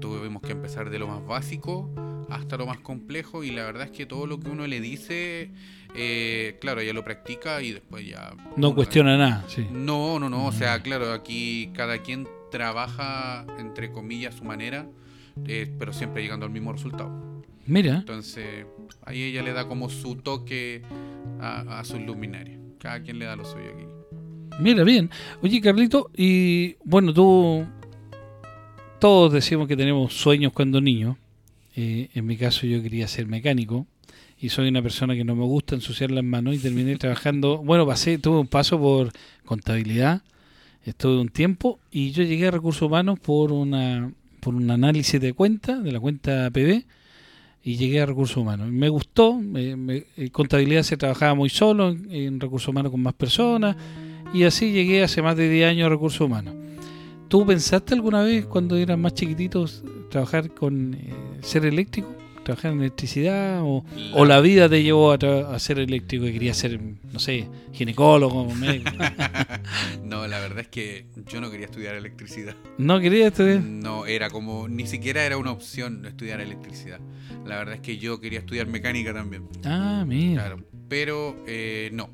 tuvimos 0.00 0.42
que 0.42 0.52
empezar 0.52 0.88
de 0.90 0.98
lo 0.98 1.08
más 1.08 1.26
básico 1.26 1.90
hasta 2.30 2.56
lo 2.56 2.66
más 2.66 2.78
complejo 2.78 3.42
y 3.42 3.50
la 3.50 3.64
verdad 3.64 3.84
es 3.86 3.90
que 3.90 4.06
todo 4.06 4.26
lo 4.28 4.38
que 4.38 4.48
uno 4.48 4.64
le 4.68 4.80
dice, 4.80 5.50
eh, 5.96 6.56
claro, 6.60 6.80
ella 6.80 6.92
lo 6.92 7.02
practica 7.02 7.60
y 7.60 7.72
después 7.72 8.06
ya... 8.06 8.32
No 8.56 8.72
cuestiona 8.76 9.16
nada, 9.16 9.44
sí. 9.48 9.66
No, 9.72 10.20
no, 10.20 10.30
no, 10.30 10.46
o 10.46 10.52
sea, 10.52 10.80
claro, 10.80 11.12
aquí 11.12 11.70
cada 11.74 11.98
quien 11.98 12.28
trabaja, 12.50 13.46
entre 13.58 13.90
comillas, 13.92 14.34
su 14.34 14.44
manera, 14.44 14.86
eh, 15.46 15.72
pero 15.78 15.92
siempre 15.92 16.22
llegando 16.22 16.46
al 16.46 16.52
mismo 16.52 16.72
resultado. 16.72 17.10
Mira, 17.66 17.96
Entonces, 17.98 18.66
ahí 19.04 19.22
ella 19.22 19.42
le 19.42 19.52
da 19.52 19.68
como 19.68 19.88
su 19.90 20.16
toque 20.16 20.82
a, 21.40 21.78
a 21.80 21.84
sus 21.84 22.00
luminarias. 22.00 22.58
Cada 22.78 23.02
quien 23.02 23.18
le 23.18 23.26
da 23.26 23.36
lo 23.36 23.44
suyo 23.44 23.66
aquí. 23.74 23.84
mira 24.60 24.82
bien. 24.84 25.10
Oye, 25.42 25.60
Carlito, 25.60 26.10
y 26.16 26.74
bueno, 26.84 27.12
tú. 27.12 27.64
Todos 28.98 29.32
decimos 29.32 29.66
que 29.66 29.76
tenemos 29.76 30.12
sueños 30.12 30.52
cuando 30.52 30.80
niños. 30.80 31.16
Eh, 31.76 32.08
en 32.14 32.26
mi 32.26 32.36
caso, 32.36 32.66
yo 32.66 32.82
quería 32.82 33.08
ser 33.08 33.26
mecánico. 33.26 33.86
Y 34.38 34.48
soy 34.48 34.68
una 34.68 34.82
persona 34.82 35.14
que 35.14 35.24
no 35.24 35.34
me 35.36 35.44
gusta 35.44 35.74
ensuciar 35.74 36.10
las 36.10 36.24
manos. 36.24 36.54
Y 36.54 36.58
terminé 36.58 36.96
trabajando. 36.98 37.58
Bueno, 37.58 37.86
pasé, 37.86 38.18
tuve 38.18 38.38
un 38.40 38.46
paso 38.46 38.78
por 38.78 39.12
contabilidad. 39.44 40.22
Estuve 40.90 41.20
un 41.20 41.28
tiempo. 41.28 41.78
Y 41.90 42.10
yo 42.12 42.22
llegué 42.22 42.48
a 42.48 42.50
recursos 42.50 42.82
humanos 42.82 43.18
por 43.18 43.52
una 43.52 44.12
por 44.40 44.54
un 44.54 44.70
análisis 44.70 45.20
de 45.20 45.32
cuenta, 45.34 45.78
de 45.80 45.92
la 45.92 46.00
cuenta 46.00 46.50
PB. 46.50 46.84
Y 47.62 47.76
llegué 47.76 48.00
a 48.00 48.06
recursos 48.06 48.36
humanos. 48.38 48.68
Me 48.70 48.88
gustó. 48.88 49.34
me- 49.38 49.72
en 50.16 50.28
contabilidad 50.30 50.82
se 50.82 50.96
trabajaba 50.96 51.34
muy 51.34 51.48
solo. 51.50 51.90
En, 51.90 52.10
en 52.10 52.40
recursos 52.40 52.68
humanos 52.68 52.90
con 52.92 53.02
más 53.02 53.14
personas. 53.14 53.76
Y 54.32 54.44
así 54.44 54.72
llegué 54.72 55.02
hace 55.02 55.20
más 55.22 55.36
de 55.36 55.48
10 55.50 55.70
años 55.70 55.86
a 55.86 55.88
recursos 55.90 56.20
humanos. 56.20 56.54
¿Tú 57.28 57.44
pensaste 57.46 57.94
alguna 57.94 58.22
vez 58.22 58.46
cuando 58.46 58.76
eras 58.76 58.98
más 58.98 59.14
chiquititos 59.14 59.84
trabajar 60.10 60.50
con 60.54 60.94
eh, 60.94 61.12
ser 61.42 61.64
eléctrico? 61.66 62.12
¿Trabajar 62.50 62.72
en 62.72 62.80
electricidad? 62.80 63.62
¿O, 63.62 63.84
o 64.12 64.24
la 64.24 64.40
vida 64.40 64.68
te 64.68 64.82
llevó 64.82 65.12
a, 65.12 65.14
a 65.14 65.58
ser 65.60 65.78
eléctrico 65.78 66.26
y 66.26 66.32
querías 66.32 66.56
ser, 66.56 66.80
no 67.12 67.20
sé, 67.20 67.46
ginecólogo, 67.72 68.52
médico? 68.56 68.90
No, 70.04 70.26
la 70.26 70.40
verdad 70.40 70.58
es 70.60 70.66
que 70.66 71.06
yo 71.28 71.40
no 71.40 71.48
quería 71.48 71.66
estudiar 71.66 71.94
electricidad. 71.94 72.56
¿No 72.76 72.98
querías 72.98 73.28
estudiar? 73.28 73.60
No, 73.62 74.04
era 74.04 74.30
como, 74.30 74.66
ni 74.66 74.84
siquiera 74.88 75.24
era 75.24 75.36
una 75.36 75.52
opción 75.52 76.04
estudiar 76.06 76.40
electricidad. 76.40 76.98
La 77.46 77.56
verdad 77.56 77.76
es 77.76 77.80
que 77.82 77.98
yo 77.98 78.20
quería 78.20 78.40
estudiar 78.40 78.66
mecánica 78.66 79.14
también. 79.14 79.44
Ah, 79.64 80.04
mira. 80.04 80.42
Claro, 80.42 80.64
pero 80.88 81.36
eh, 81.46 81.90
no. 81.92 82.10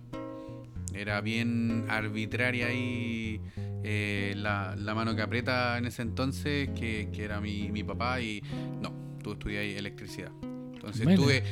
Era 0.94 1.22
bien 1.22 1.86
arbitraria 1.88 2.66
ahí 2.66 3.40
eh, 3.84 4.34
la, 4.36 4.76
la 4.76 4.94
mano 4.94 5.16
que 5.16 5.22
aprieta 5.22 5.78
en 5.78 5.86
ese 5.86 6.02
entonces, 6.02 6.68
que, 6.78 7.08
que 7.10 7.24
era 7.24 7.40
mi, 7.40 7.70
mi 7.72 7.82
papá, 7.82 8.20
y 8.20 8.42
no, 8.82 9.05
tú 9.26 9.32
estudias 9.32 9.64
electricidad. 9.64 10.30
Entonces 10.74 11.04
Mira. 11.04 11.16
tuve, 11.20 11.42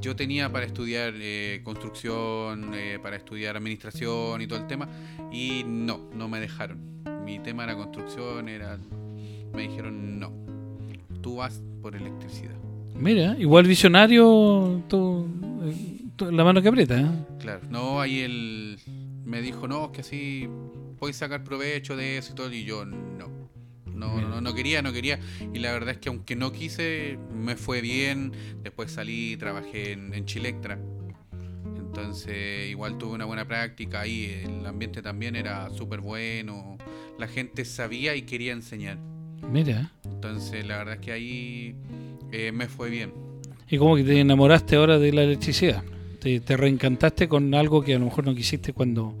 yo 0.00 0.14
tenía 0.14 0.52
para 0.52 0.64
estudiar 0.64 1.12
eh, 1.16 1.60
construcción, 1.64 2.70
eh, 2.74 2.98
para 3.02 3.16
estudiar 3.16 3.56
administración 3.56 4.40
y 4.40 4.46
todo 4.46 4.60
el 4.60 4.66
tema, 4.68 4.88
y 5.32 5.64
no, 5.66 6.08
no 6.14 6.28
me 6.28 6.38
dejaron. 6.38 6.78
Mi 7.24 7.40
tema 7.40 7.64
era 7.64 7.74
construcción, 7.76 8.48
era, 8.48 8.78
me 9.52 9.62
dijeron 9.62 10.20
no, 10.20 10.32
tú 11.20 11.36
vas 11.36 11.60
por 11.82 11.96
electricidad. 11.96 12.54
Mira, 12.94 13.36
igual 13.38 13.66
visionario, 13.66 14.82
tú, 14.88 15.26
tú- 16.14 16.30
la 16.30 16.44
mano 16.44 16.62
que 16.62 16.68
aprieta. 16.68 17.00
¿eh? 17.00 17.06
Claro, 17.40 17.62
no, 17.68 18.00
ahí 18.00 18.20
él 18.20 18.78
me 19.24 19.42
dijo, 19.42 19.66
no, 19.66 19.90
que 19.90 20.02
así 20.02 20.48
puedes 21.00 21.16
sacar 21.16 21.42
provecho 21.42 21.96
de 21.96 22.18
eso 22.18 22.32
y 22.32 22.36
todo, 22.36 22.52
y 22.52 22.62
yo 22.64 22.84
no. 22.84 23.37
No, 23.98 24.20
no, 24.20 24.28
no, 24.28 24.40
no 24.40 24.54
quería, 24.54 24.82
no 24.82 24.92
quería. 24.92 25.18
Y 25.52 25.58
la 25.58 25.72
verdad 25.72 25.90
es 25.90 25.98
que 25.98 26.08
aunque 26.08 26.36
no 26.36 26.52
quise, 26.52 27.18
me 27.34 27.56
fue 27.56 27.80
bien. 27.80 28.32
Después 28.62 28.92
salí, 28.92 29.36
trabajé 29.36 29.92
en, 29.92 30.14
en 30.14 30.24
Chilectra. 30.24 30.78
Entonces, 31.76 32.70
igual 32.70 32.96
tuve 32.98 33.14
una 33.14 33.24
buena 33.24 33.46
práctica 33.46 34.00
ahí. 34.00 34.42
El 34.44 34.64
ambiente 34.66 35.02
también 35.02 35.34
era 35.34 35.68
súper 35.70 36.00
bueno. 36.00 36.78
La 37.18 37.26
gente 37.26 37.64
sabía 37.64 38.14
y 38.14 38.22
quería 38.22 38.52
enseñar. 38.52 38.98
Mira. 39.50 39.90
Entonces, 40.04 40.66
la 40.66 40.78
verdad 40.78 40.94
es 40.94 41.00
que 41.00 41.12
ahí 41.12 41.74
eh, 42.30 42.52
me 42.52 42.68
fue 42.68 42.90
bien. 42.90 43.12
Y 43.68 43.78
como 43.78 43.96
que 43.96 44.04
te 44.04 44.20
enamoraste 44.20 44.76
ahora 44.76 44.98
de 44.98 45.12
la 45.12 45.22
electricidad. 45.22 45.82
Te, 46.20 46.40
te 46.40 46.56
reencantaste 46.56 47.28
con 47.28 47.54
algo 47.54 47.82
que 47.82 47.94
a 47.94 47.98
lo 47.98 48.06
mejor 48.06 48.24
no 48.24 48.34
quisiste 48.34 48.72
cuando, 48.72 49.14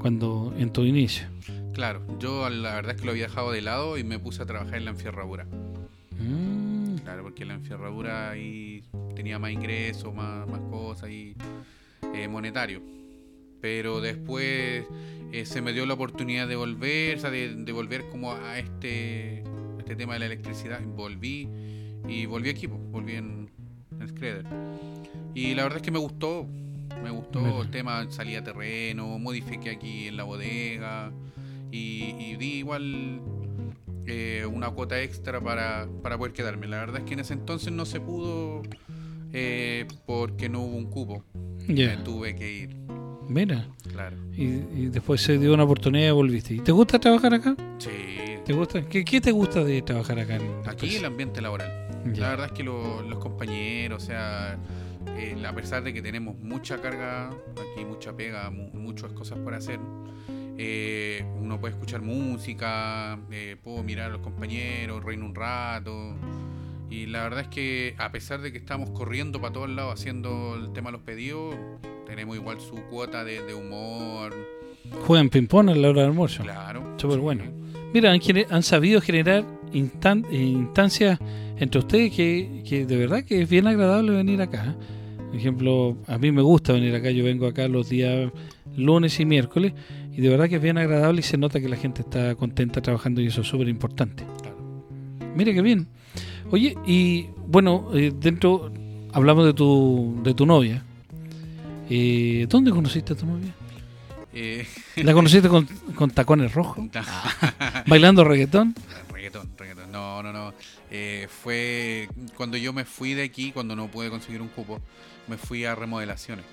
cuando 0.00 0.54
en 0.58 0.70
tu 0.72 0.82
inicio. 0.82 1.26
Claro, 1.72 2.02
yo 2.18 2.48
la 2.50 2.74
verdad 2.74 2.94
es 2.94 3.00
que 3.00 3.06
lo 3.06 3.12
había 3.12 3.24
dejado 3.28 3.52
de 3.52 3.62
lado 3.62 3.96
y 3.98 4.04
me 4.04 4.18
puse 4.18 4.42
a 4.42 4.46
trabajar 4.46 4.74
en 4.76 4.84
la 4.84 4.90
enfierradura. 4.90 5.46
Mm, 6.18 6.96
Claro, 7.04 7.22
porque 7.22 7.44
la 7.44 7.54
enfierradura 7.54 8.30
ahí 8.30 8.84
tenía 9.16 9.38
más 9.38 9.50
ingresos, 9.52 10.14
más, 10.14 10.46
más 10.48 10.60
cosas 10.70 11.10
y 11.10 11.34
eh, 12.14 12.28
monetario. 12.28 12.82
Pero 13.60 14.00
después 14.00 14.84
eh, 15.32 15.44
se 15.46 15.60
me 15.60 15.72
dio 15.72 15.86
la 15.86 15.94
oportunidad 15.94 16.46
de 16.46 16.56
volver, 16.56 17.16
o 17.16 17.20
sea, 17.20 17.30
de, 17.30 17.54
de 17.54 17.72
volver 17.72 18.08
como 18.10 18.32
a 18.32 18.58
este, 18.58 19.42
a 19.76 19.80
este 19.80 19.96
tema 19.96 20.14
de 20.14 20.20
la 20.20 20.26
electricidad. 20.26 20.80
Volví 20.82 21.48
y 22.08 22.26
volví 22.26 22.50
aquí, 22.50 22.66
volví 22.66 23.14
en, 23.16 23.50
en. 24.00 24.44
Y 25.34 25.54
la 25.54 25.62
verdad 25.64 25.78
es 25.78 25.82
que 25.82 25.90
me 25.90 25.98
gustó, 25.98 26.46
me 27.02 27.10
gustó 27.10 27.62
el 27.62 27.70
tema, 27.70 28.06
salí 28.10 28.36
a 28.36 28.44
terreno, 28.44 29.18
modifiqué 29.18 29.70
aquí 29.70 30.08
en 30.08 30.16
la 30.16 30.24
bodega 30.24 31.12
y, 31.72 32.14
y 32.18 32.36
di 32.36 32.54
igual 32.58 33.20
eh, 34.06 34.46
una 34.50 34.70
cuota 34.70 35.00
extra 35.00 35.40
para, 35.40 35.88
para 36.02 36.18
poder 36.18 36.32
quedarme. 36.32 36.66
La 36.66 36.78
verdad 36.78 36.98
es 36.98 37.04
que 37.04 37.14
en 37.14 37.20
ese 37.20 37.34
entonces 37.34 37.72
no 37.72 37.84
se 37.84 38.00
pudo 38.00 38.62
eh, 39.32 39.86
porque 40.06 40.48
no 40.48 40.60
hubo 40.62 40.76
un 40.76 40.86
cupo. 40.86 41.24
Ya. 41.68 41.96
Me 41.96 41.96
tuve 41.98 42.34
que 42.34 42.52
ir, 42.52 42.76
Mira. 43.28 43.68
claro. 43.92 44.16
Y, 44.36 44.44
y 44.44 44.88
después 44.90 45.20
se 45.20 45.38
dio 45.38 45.54
una 45.54 45.64
oportunidad 45.64 46.08
y 46.08 46.12
volviste. 46.12 46.54
¿Y 46.54 46.60
te 46.60 46.72
gusta 46.72 46.98
trabajar 46.98 47.34
acá? 47.34 47.54
Sí. 47.78 47.90
¿Te 48.44 48.52
gusta? 48.54 48.82
¿Qué, 48.88 49.04
qué 49.04 49.20
te 49.20 49.30
gusta 49.30 49.62
de 49.62 49.82
trabajar 49.82 50.18
acá 50.18 50.36
en 50.36 50.42
Aquí 50.66 50.96
el 50.96 51.04
ambiente 51.04 51.40
laboral. 51.40 51.70
La 52.16 52.30
verdad 52.30 52.46
es 52.46 52.52
que 52.52 52.64
lo- 52.64 53.02
los 53.02 53.18
compañeros, 53.18 54.02
o 54.02 54.06
sea, 54.06 54.58
eh, 55.18 55.36
a 55.46 55.54
pesar 55.54 55.84
de 55.84 55.92
que 55.92 56.00
tenemos 56.02 56.36
mucha 56.40 56.80
carga, 56.80 57.28
aquí 57.28 57.84
mucha 57.86 58.16
pega, 58.16 58.50
mu- 58.50 58.70
muchas 58.72 59.12
cosas 59.12 59.38
por 59.38 59.52
hacer, 59.54 59.78
eh, 60.62 61.24
uno 61.40 61.58
puede 61.58 61.72
escuchar 61.72 62.02
música, 62.02 63.18
eh, 63.30 63.56
puedo 63.64 63.82
mirar 63.82 64.10
a 64.10 64.12
los 64.12 64.20
compañeros, 64.20 65.02
reír 65.02 65.22
un 65.22 65.34
rato. 65.34 66.14
Y 66.90 67.06
la 67.06 67.22
verdad 67.22 67.40
es 67.40 67.48
que 67.48 67.94
a 67.96 68.12
pesar 68.12 68.42
de 68.42 68.52
que 68.52 68.58
estamos 68.58 68.90
corriendo 68.90 69.40
para 69.40 69.54
todos 69.54 69.70
lados 69.70 69.94
haciendo 69.94 70.56
el 70.56 70.70
tema 70.74 70.88
de 70.90 70.98
los 70.98 71.00
pedidos, 71.00 71.54
tenemos 72.04 72.36
igual 72.36 72.60
su 72.60 72.74
cuota 72.90 73.24
de, 73.24 73.42
de 73.42 73.54
humor. 73.54 74.34
Juegan 75.06 75.30
ping-pong 75.30 75.70
a 75.70 75.74
la 75.74 75.88
hora 75.88 76.02
del 76.02 76.10
almuerzo. 76.10 76.42
Claro. 76.42 76.82
Súper 76.98 77.16
sí. 77.16 77.22
bueno. 77.22 77.44
Mira, 77.94 78.12
han, 78.50 78.62
sabido 78.62 79.00
generar 79.00 79.46
instan- 79.72 80.26
eh, 80.30 80.36
instancias 80.42 81.18
entre 81.56 81.78
ustedes 81.78 82.12
que, 82.12 82.62
que 82.68 82.84
de 82.84 82.96
verdad 82.98 83.24
que 83.24 83.40
es 83.40 83.48
bien 83.48 83.66
agradable 83.66 84.12
venir 84.12 84.42
acá. 84.42 84.76
Por 85.28 85.36
ejemplo, 85.36 85.96
a 86.06 86.18
mí 86.18 86.30
me 86.32 86.42
gusta 86.42 86.74
venir 86.74 86.94
acá, 86.94 87.10
yo 87.10 87.24
vengo 87.24 87.46
acá 87.46 87.66
los 87.66 87.88
días 87.88 88.30
lunes 88.76 89.18
y 89.20 89.24
miércoles 89.24 89.72
y 90.12 90.20
de 90.20 90.28
verdad 90.28 90.48
que 90.48 90.56
es 90.56 90.62
bien 90.62 90.78
agradable 90.78 91.20
y 91.20 91.22
se 91.22 91.38
nota 91.38 91.60
que 91.60 91.68
la 91.68 91.76
gente 91.76 92.02
está 92.02 92.34
contenta 92.34 92.80
trabajando 92.80 93.20
y 93.20 93.26
eso 93.26 93.40
es 93.42 93.46
súper 93.46 93.68
importante. 93.68 94.24
Claro. 94.40 94.56
Mira 95.34 95.52
qué 95.52 95.62
bien. 95.62 95.88
Oye, 96.50 96.76
y 96.86 97.26
bueno, 97.46 97.90
eh, 97.94 98.12
dentro 98.14 98.72
hablamos 99.12 99.46
de 99.46 99.54
tu, 99.54 100.20
de 100.22 100.34
tu 100.34 100.46
novia. 100.46 100.82
Eh, 101.88 102.46
¿Dónde 102.48 102.70
conociste 102.70 103.12
a 103.12 103.16
tu 103.16 103.26
novia? 103.26 103.54
Eh, 104.32 104.66
¿La 104.96 105.12
conociste 105.12 105.48
con, 105.48 105.66
con 105.94 106.10
tacones 106.10 106.54
rojos? 106.54 106.86
¿Bailando 107.86 108.24
reggaetón? 108.24 108.74
Reggaetón, 109.12 109.50
reggaetón. 109.58 109.90
No, 109.90 110.22
no, 110.22 110.32
no. 110.32 110.54
Eh, 110.90 111.28
fue 111.28 112.08
cuando 112.36 112.56
yo 112.56 112.72
me 112.72 112.84
fui 112.84 113.14
de 113.14 113.24
aquí, 113.24 113.50
cuando 113.52 113.74
no 113.74 113.88
pude 113.88 114.10
conseguir 114.10 114.40
un 114.40 114.48
cupo, 114.48 114.80
me 115.28 115.36
fui 115.36 115.64
a 115.64 115.74
remodelaciones. 115.74 116.44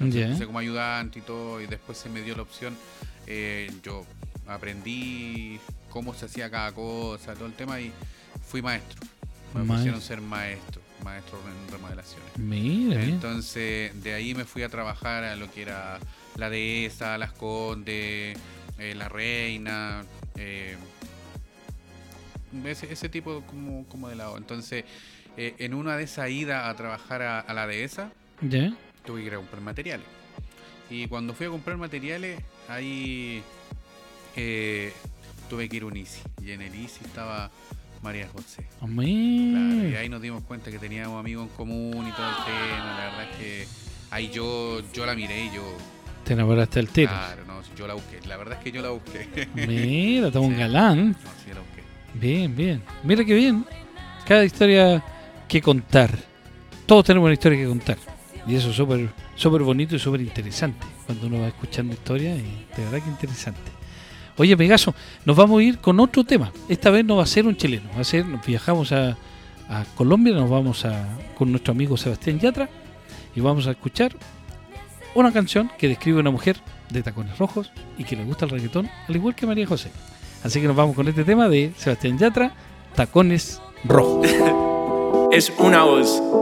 Ya. 0.00 0.26
Empecé 0.26 0.46
como 0.46 0.58
ayudante 0.58 1.18
y 1.18 1.22
todo, 1.22 1.60
y 1.60 1.66
después 1.66 1.98
se 1.98 2.08
me 2.08 2.22
dio 2.22 2.34
la 2.36 2.42
opción. 2.42 2.76
eh, 3.26 3.70
yo 3.82 4.04
aprendí 4.48 5.60
cómo 5.90 6.12
se 6.14 6.26
hacía 6.26 6.50
cada 6.50 6.72
cosa, 6.72 7.34
todo 7.34 7.46
el 7.46 7.52
tema, 7.54 7.80
y 7.80 7.92
fui 8.46 8.62
maestro. 8.62 9.00
Me 9.54 9.64
pusieron 9.64 10.00
ser 10.00 10.20
maestro, 10.22 10.80
maestro 11.04 11.38
en 11.46 11.72
remodelaciones. 11.72 12.38
Mira. 12.38 13.02
Entonces, 13.02 14.02
de 14.02 14.14
ahí 14.14 14.34
me 14.34 14.44
fui 14.44 14.62
a 14.62 14.68
trabajar 14.70 15.24
a 15.24 15.36
lo 15.36 15.50
que 15.52 15.62
era 15.62 15.98
la 16.36 16.48
dehesa, 16.48 17.18
las 17.18 17.32
condes, 17.32 18.36
eh, 18.78 18.94
la 18.96 19.08
reina, 19.10 20.04
eh, 20.36 20.76
ese, 22.64 22.92
ese 22.92 23.08
tipo 23.08 23.42
como, 23.42 23.84
como 23.88 24.08
de 24.08 24.16
lado. 24.16 24.36
Entonces, 24.38 24.84
eh, 25.36 25.54
en 25.58 25.74
una 25.74 25.96
de 25.96 26.04
esas 26.04 26.30
idas 26.30 26.66
a 26.66 26.74
trabajar 26.74 27.22
a, 27.22 27.40
a 27.40 27.54
la 27.54 27.66
dehesa, 27.66 28.10
¿Ya? 28.40 28.72
Tuve 29.04 29.20
que 29.20 29.26
ir 29.28 29.34
a 29.34 29.36
comprar 29.36 29.60
materiales. 29.62 30.06
Y 30.90 31.06
cuando 31.06 31.32
fui 31.34 31.46
a 31.46 31.50
comprar 31.50 31.76
materiales, 31.76 32.40
ahí 32.68 33.42
eh, 34.36 34.92
tuve 35.48 35.68
que 35.68 35.76
ir 35.76 35.82
a 35.82 35.86
un 35.86 35.96
ICI. 35.96 36.20
Y 36.44 36.50
en 36.52 36.62
el 36.62 36.74
ICI 36.74 37.04
estaba 37.04 37.50
María 38.02 38.28
José. 38.28 38.66
Claro, 38.78 39.88
y 39.88 39.94
ahí 39.96 40.08
nos 40.08 40.20
dimos 40.20 40.42
cuenta 40.44 40.70
que 40.70 40.78
teníamos 40.78 41.18
amigos 41.18 41.48
en 41.48 41.56
común 41.56 42.06
y 42.08 42.12
todo 42.12 42.28
el 42.28 42.44
tema. 42.44 42.96
La 42.98 43.04
verdad 43.06 43.30
es 43.30 43.36
que 43.38 43.66
ahí 44.10 44.30
yo, 44.30 44.82
yo 44.92 45.06
la 45.06 45.14
miré 45.14 45.46
y 45.46 45.54
yo. 45.54 45.62
Te 46.24 46.34
enamoraste 46.34 46.78
del 46.78 46.88
tiro. 46.88 47.10
Claro, 47.10 47.44
no, 47.46 47.62
yo 47.74 47.86
la 47.86 47.94
busqué. 47.94 48.20
La 48.26 48.36
verdad 48.36 48.58
es 48.58 48.64
que 48.64 48.70
yo 48.72 48.82
la 48.82 48.90
busqué. 48.90 49.48
Mira, 49.54 50.26
está 50.28 50.40
un 50.40 50.52
Sí. 50.52 50.58
galán. 50.60 51.10
No, 51.12 51.16
sí, 51.44 51.48
la 51.52 51.60
busqué. 51.60 51.82
Bien, 52.14 52.54
bien. 52.54 52.82
Mira 53.02 53.24
qué 53.24 53.34
bien. 53.34 53.64
Cada 54.26 54.44
historia 54.44 55.02
que 55.48 55.60
contar. 55.62 56.16
Todos 56.86 57.06
tenemos 57.06 57.24
una 57.26 57.32
historia 57.34 57.58
que 57.58 57.66
contar. 57.66 57.96
Y 58.46 58.56
eso 58.56 58.70
es 58.70 58.76
súper 58.76 59.10
súper 59.36 59.62
bonito 59.62 59.96
y 59.96 59.98
súper 59.98 60.20
interesante. 60.20 60.86
Cuando 61.06 61.26
uno 61.26 61.40
va 61.40 61.48
escuchando 61.48 61.92
historias, 61.92 62.38
y 62.38 62.76
de 62.76 62.84
verdad 62.84 63.02
que 63.02 63.10
interesante. 63.10 63.60
Oye, 64.38 64.56
Pegaso, 64.56 64.94
nos 65.24 65.36
vamos 65.36 65.60
a 65.60 65.62
ir 65.62 65.78
con 65.78 66.00
otro 66.00 66.24
tema. 66.24 66.52
Esta 66.68 66.90
vez 66.90 67.04
no 67.04 67.16
va 67.16 67.24
a 67.24 67.26
ser 67.26 67.46
un 67.46 67.56
chileno. 67.56 67.88
Va 67.94 68.00
a 68.00 68.04
ser, 68.04 68.24
viajamos 68.46 68.92
a, 68.92 69.16
Colombia, 69.94 70.34
nos 70.34 70.50
vamos 70.50 70.84
a, 70.84 71.06
con 71.34 71.50
nuestro 71.50 71.72
amigo 71.72 71.96
Sebastián 71.96 72.38
Yatra 72.38 72.68
y 73.34 73.40
vamos 73.40 73.66
a 73.66 73.70
escuchar 73.70 74.12
una 75.14 75.32
canción 75.32 75.70
que 75.78 75.88
describe 75.88 76.20
una 76.20 76.30
mujer 76.30 76.58
de 76.90 77.02
tacones 77.02 77.38
rojos 77.38 77.72
y 77.96 78.04
que 78.04 78.16
le 78.16 78.24
gusta 78.24 78.44
el 78.44 78.50
reggaetón, 78.50 78.90
al 79.08 79.16
igual 79.16 79.34
que 79.34 79.46
María 79.46 79.66
José. 79.66 79.90
Así 80.42 80.60
que 80.60 80.66
nos 80.66 80.76
vamos 80.76 80.94
con 80.94 81.08
este 81.08 81.24
tema 81.24 81.48
de 81.48 81.72
Sebastián 81.76 82.18
Yatra, 82.18 82.52
Tacones 82.94 83.62
Rojos. 83.84 84.28
es 85.32 85.50
una 85.58 85.84
voz. 85.84 86.41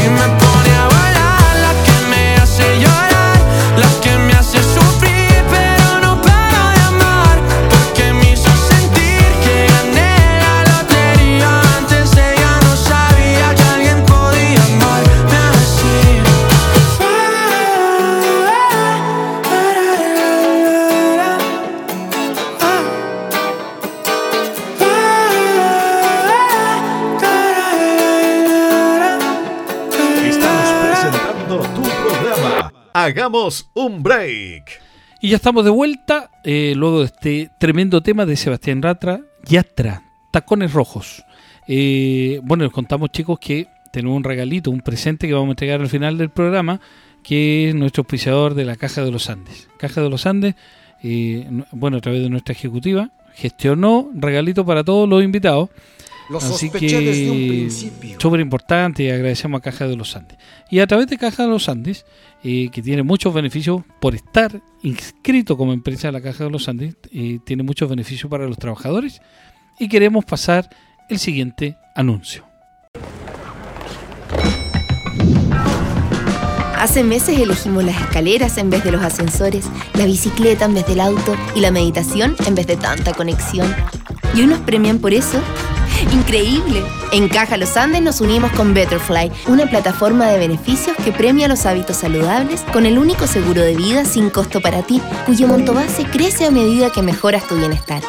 Hagamos 33.11 33.69
un 33.73 34.01
break. 34.01 34.79
Y 35.19 35.31
ya 35.31 35.35
estamos 35.35 35.65
de 35.65 35.69
vuelta, 35.69 36.31
eh, 36.45 36.71
luego 36.77 36.99
de 37.01 37.05
este 37.07 37.49
tremendo 37.59 38.01
tema 38.01 38.25
de 38.25 38.37
Sebastián 38.37 38.81
Ratra, 38.81 39.19
Yatra, 39.45 40.01
Tacones 40.31 40.71
Rojos. 40.71 41.21
Eh, 41.67 42.39
bueno, 42.43 42.63
les 42.63 42.71
contamos 42.71 43.09
chicos 43.11 43.37
que 43.37 43.67
tenemos 43.91 44.15
un 44.15 44.23
regalito, 44.23 44.71
un 44.71 44.79
presente 44.79 45.27
que 45.27 45.33
vamos 45.33 45.49
a 45.49 45.51
entregar 45.51 45.81
al 45.81 45.89
final 45.89 46.17
del 46.17 46.29
programa, 46.29 46.79
que 47.21 47.67
es 47.67 47.75
nuestro 47.75 48.03
auspiciador 48.03 48.53
de 48.53 48.63
la 48.63 48.77
Caja 48.77 49.03
de 49.03 49.11
los 49.11 49.29
Andes. 49.29 49.67
Caja 49.77 50.01
de 50.01 50.09
los 50.09 50.25
Andes, 50.25 50.55
eh, 51.03 51.45
no- 51.51 51.65
bueno, 51.73 51.97
a 51.97 52.01
través 52.01 52.21
de 52.23 52.29
nuestra 52.29 52.53
ejecutiva, 52.53 53.09
gestionó 53.35 54.09
regalito 54.13 54.65
para 54.65 54.85
todos 54.85 55.07
los 55.09 55.21
invitados. 55.21 55.69
Lo 56.31 56.37
Así 56.37 56.69
sospeché 56.69 57.01
desde 57.01 57.29
un 57.29 57.37
que 57.37 57.47
principio. 57.47 58.17
súper 58.17 58.39
importante 58.39 59.03
y 59.03 59.09
agradecemos 59.09 59.59
a 59.59 59.61
Caja 59.61 59.85
de 59.85 59.97
los 59.97 60.15
Andes. 60.15 60.37
Y 60.69 60.79
a 60.79 60.87
través 60.87 61.07
de 61.07 61.17
Caja 61.17 61.43
de 61.43 61.49
los 61.49 61.67
Andes, 61.67 62.05
eh, 62.41 62.69
que 62.71 62.81
tiene 62.81 63.03
muchos 63.03 63.33
beneficios 63.33 63.81
por 63.99 64.15
estar 64.15 64.61
inscrito 64.81 65.57
como 65.57 65.73
empresa 65.73 66.07
de 66.07 66.13
la 66.13 66.21
Caja 66.21 66.45
de 66.45 66.49
los 66.49 66.69
Andes, 66.69 66.95
eh, 67.11 67.39
tiene 67.43 67.63
muchos 67.63 67.89
beneficios 67.89 68.29
para 68.31 68.47
los 68.47 68.57
trabajadores. 68.57 69.21
Y 69.77 69.89
queremos 69.89 70.23
pasar 70.23 70.69
el 71.09 71.19
siguiente 71.19 71.75
anuncio. 71.95 72.45
Hace 76.77 77.03
meses 77.03 77.37
elegimos 77.37 77.83
las 77.83 77.99
escaleras 78.01 78.57
en 78.57 78.69
vez 78.69 78.83
de 78.83 78.91
los 78.91 79.03
ascensores, 79.03 79.65
la 79.93 80.05
bicicleta 80.05 80.65
en 80.65 80.73
vez 80.73 80.87
del 80.87 81.01
auto 81.01 81.35
y 81.55 81.59
la 81.59 81.69
meditación 81.71 82.35
en 82.47 82.55
vez 82.55 82.65
de 82.67 82.77
tanta 82.77 83.13
conexión. 83.13 83.67
¿Y 84.33 84.41
hoy 84.41 84.47
nos 84.47 84.61
premian 84.61 84.97
por 84.97 85.13
eso? 85.13 85.39
¡Increíble! 86.09 86.83
En 87.11 87.27
Caja 87.27 87.57
Los 87.57 87.77
Andes 87.77 88.01
nos 88.01 88.21
unimos 88.21 88.51
con 88.53 88.73
Betterfly, 88.73 89.31
una 89.47 89.67
plataforma 89.67 90.27
de 90.27 90.39
beneficios 90.39 90.97
que 90.97 91.11
premia 91.11 91.47
los 91.47 91.65
hábitos 91.65 91.97
saludables 91.97 92.61
con 92.73 92.85
el 92.85 92.97
único 92.97 93.27
seguro 93.27 93.61
de 93.61 93.75
vida 93.75 94.03
sin 94.05 94.29
costo 94.29 94.61
para 94.61 94.81
ti, 94.81 94.99
cuyo 95.25 95.47
monto 95.47 95.73
base 95.73 96.05
crece 96.05 96.45
a 96.45 96.51
medida 96.51 96.91
que 96.91 97.01
mejoras 97.01 97.47
tu 97.47 97.55
bienestar. 97.55 98.01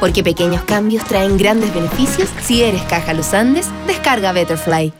Porque 0.00 0.24
pequeños 0.24 0.62
cambios 0.62 1.04
traen 1.04 1.36
grandes 1.36 1.72
beneficios, 1.72 2.30
si 2.42 2.62
eres 2.62 2.82
Caja 2.82 3.14
Los 3.14 3.32
Andes, 3.32 3.68
descarga 3.86 4.32
Betterfly. 4.32 4.92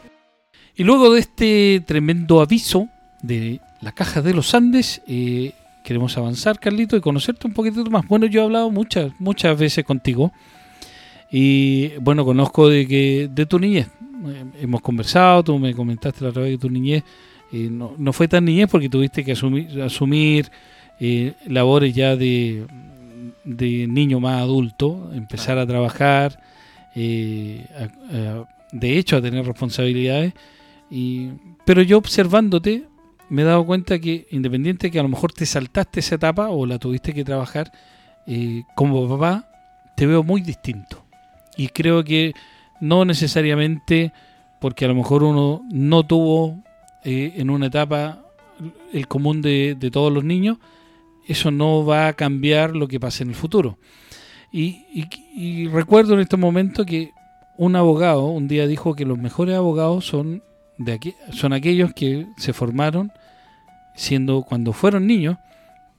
Y 0.77 0.85
luego 0.85 1.13
de 1.13 1.21
este 1.21 1.83
tremendo 1.87 2.41
aviso 2.41 2.89
de 3.23 3.61
la 3.81 3.93
caja 3.93 4.23
de 4.23 4.35
los 4.35 4.55
Andes, 4.55 5.03
eh, 5.07 5.53
queremos 5.83 6.17
avanzar, 6.17 6.59
Carlito, 6.61 6.97
y 6.97 7.01
conocerte 7.01 7.47
un 7.47 7.55
poquito 7.55 7.85
más. 7.91 8.07
Bueno, 8.07 8.27
yo 8.27 8.41
he 8.41 8.45
hablado 8.45 8.71
muchas, 8.71 9.13
muchas 9.19 9.59
veces 9.59 9.85
contigo. 9.85 10.33
Y 11.37 11.89
bueno, 11.99 12.25
conozco 12.25 12.69
de 12.69 12.87
que 12.87 13.29
de 13.29 13.45
tu 13.45 13.59
niñez. 13.59 13.89
Hemos 14.61 14.81
conversado, 14.81 15.43
tú 15.43 15.59
me 15.59 15.75
comentaste 15.75 16.23
la 16.23 16.31
otra 16.31 16.43
vez 16.43 16.53
que 16.53 16.59
tu 16.59 16.71
niñez 16.71 17.03
eh, 17.53 17.69
no, 17.69 17.93
no 17.99 18.13
fue 18.13 18.29
tan 18.29 18.45
niñez 18.45 18.69
porque 18.71 18.89
tuviste 18.89 19.25
que 19.25 19.33
asumir, 19.33 19.83
asumir 19.83 20.49
eh, 21.01 21.33
labores 21.49 21.93
ya 21.93 22.15
de, 22.15 22.65
de 23.43 23.87
niño 23.89 24.21
más 24.21 24.43
adulto, 24.43 25.11
empezar 25.13 25.59
a 25.59 25.67
trabajar, 25.67 26.41
eh, 26.95 27.67
de 28.71 28.99
hecho 28.99 29.17
a 29.17 29.21
tener 29.21 29.45
responsabilidades. 29.45 30.35
Y, 30.89 31.31
pero 31.65 31.83
yo 31.83 31.99
observándote 31.99 32.85
me 33.29 33.43
he 33.43 33.45
dado 33.45 33.67
cuenta 33.67 33.99
que 33.99 34.29
independiente 34.31 34.89
que 34.89 35.01
a 35.01 35.03
lo 35.03 35.09
mejor 35.09 35.33
te 35.33 35.47
saltaste 35.47 35.99
esa 35.99 36.15
etapa 36.15 36.51
o 36.51 36.65
la 36.65 36.79
tuviste 36.79 37.13
que 37.13 37.25
trabajar, 37.25 37.73
eh, 38.29 38.63
como 38.77 39.09
papá 39.09 39.49
te 39.97 40.07
veo 40.07 40.23
muy 40.23 40.41
distinto. 40.41 41.04
Y 41.57 41.69
creo 41.69 42.05
que 42.05 42.35
no 42.81 43.05
necesariamente 43.05 44.13
porque 44.61 44.85
a 44.85 44.89
lo 44.89 44.95
mejor 44.95 45.23
uno 45.23 45.63
no 45.71 46.05
tuvo 46.05 46.63
eh, 47.05 47.35
en 47.37 47.51
una 47.51 47.67
etapa 47.67 48.21
el 48.93 49.09
común 49.09 49.43
de, 49.43 49.77
todos 49.93 50.13
los 50.13 50.25
niños, 50.25 50.59
eso 51.27 51.51
no 51.51 51.85
va 51.85 52.09
a 52.09 52.13
cambiar 52.15 52.75
lo 52.75 52.89
que 52.89 53.01
pase 53.01 53.23
en 53.25 53.31
el 53.31 53.35
futuro. 53.35 53.79
Y, 54.53 54.85
y- 54.95 55.09
y 55.35 55.67
recuerdo 55.69 56.15
en 56.15 56.21
este 56.21 56.37
momento 56.37 56.85
que 56.87 57.11
un 57.57 57.77
abogado 57.77 58.27
un 58.27 58.49
día 58.49 58.67
dijo 58.67 58.95
que 58.95 59.05
los 59.05 59.19
mejores 59.19 59.55
abogados 59.57 60.07
son, 60.07 60.43
de 60.79 60.93
aquí, 60.93 61.15
son 61.31 61.53
aquellos 61.53 61.93
que 61.93 62.27
se 62.37 62.53
formaron 62.53 63.13
siendo 63.95 64.43
cuando 64.43 64.73
fueron 64.73 65.07
niños, 65.07 65.37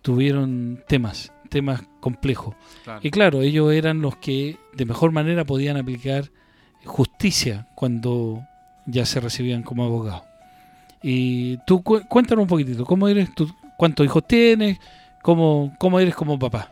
tuvieron 0.02 0.84
temas, 0.88 1.32
temas 1.56 1.84
complejos. 2.02 2.54
Claro. 2.84 3.00
Y 3.02 3.12
claro, 3.12 3.42
ellos 3.42 3.72
eran 3.72 4.02
los 4.02 4.18
que 4.18 4.58
de 4.74 4.84
mejor 4.86 5.12
manera 5.14 5.46
podían 5.46 5.78
aplicar 5.78 6.30
justicia 6.84 7.68
cuando 7.76 8.46
ya 8.86 9.06
se 9.06 9.22
recibían 9.22 9.64
como 9.64 9.86
abogados. 9.86 10.24
Y 11.02 11.58
tú 11.66 11.82
cu- 11.82 12.02
cuéntanos 12.10 12.44
un 12.44 12.50
poquitito, 12.50 12.86
¿cómo 12.86 13.08
eres 13.08 13.34
tú? 13.34 13.50
¿Cuántos 13.78 14.06
hijos 14.06 14.28
tienes? 14.28 14.80
¿Cómo, 15.22 15.74
cómo 15.80 15.98
eres 16.00 16.14
como 16.14 16.38
papá? 16.38 16.72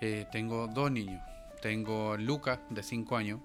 Eh, 0.00 0.26
tengo 0.30 0.68
dos 0.68 0.90
niños. 0.92 1.20
Tengo 1.60 2.16
Lucas, 2.16 2.58
de 2.70 2.82
5 2.82 3.16
años, 3.16 3.40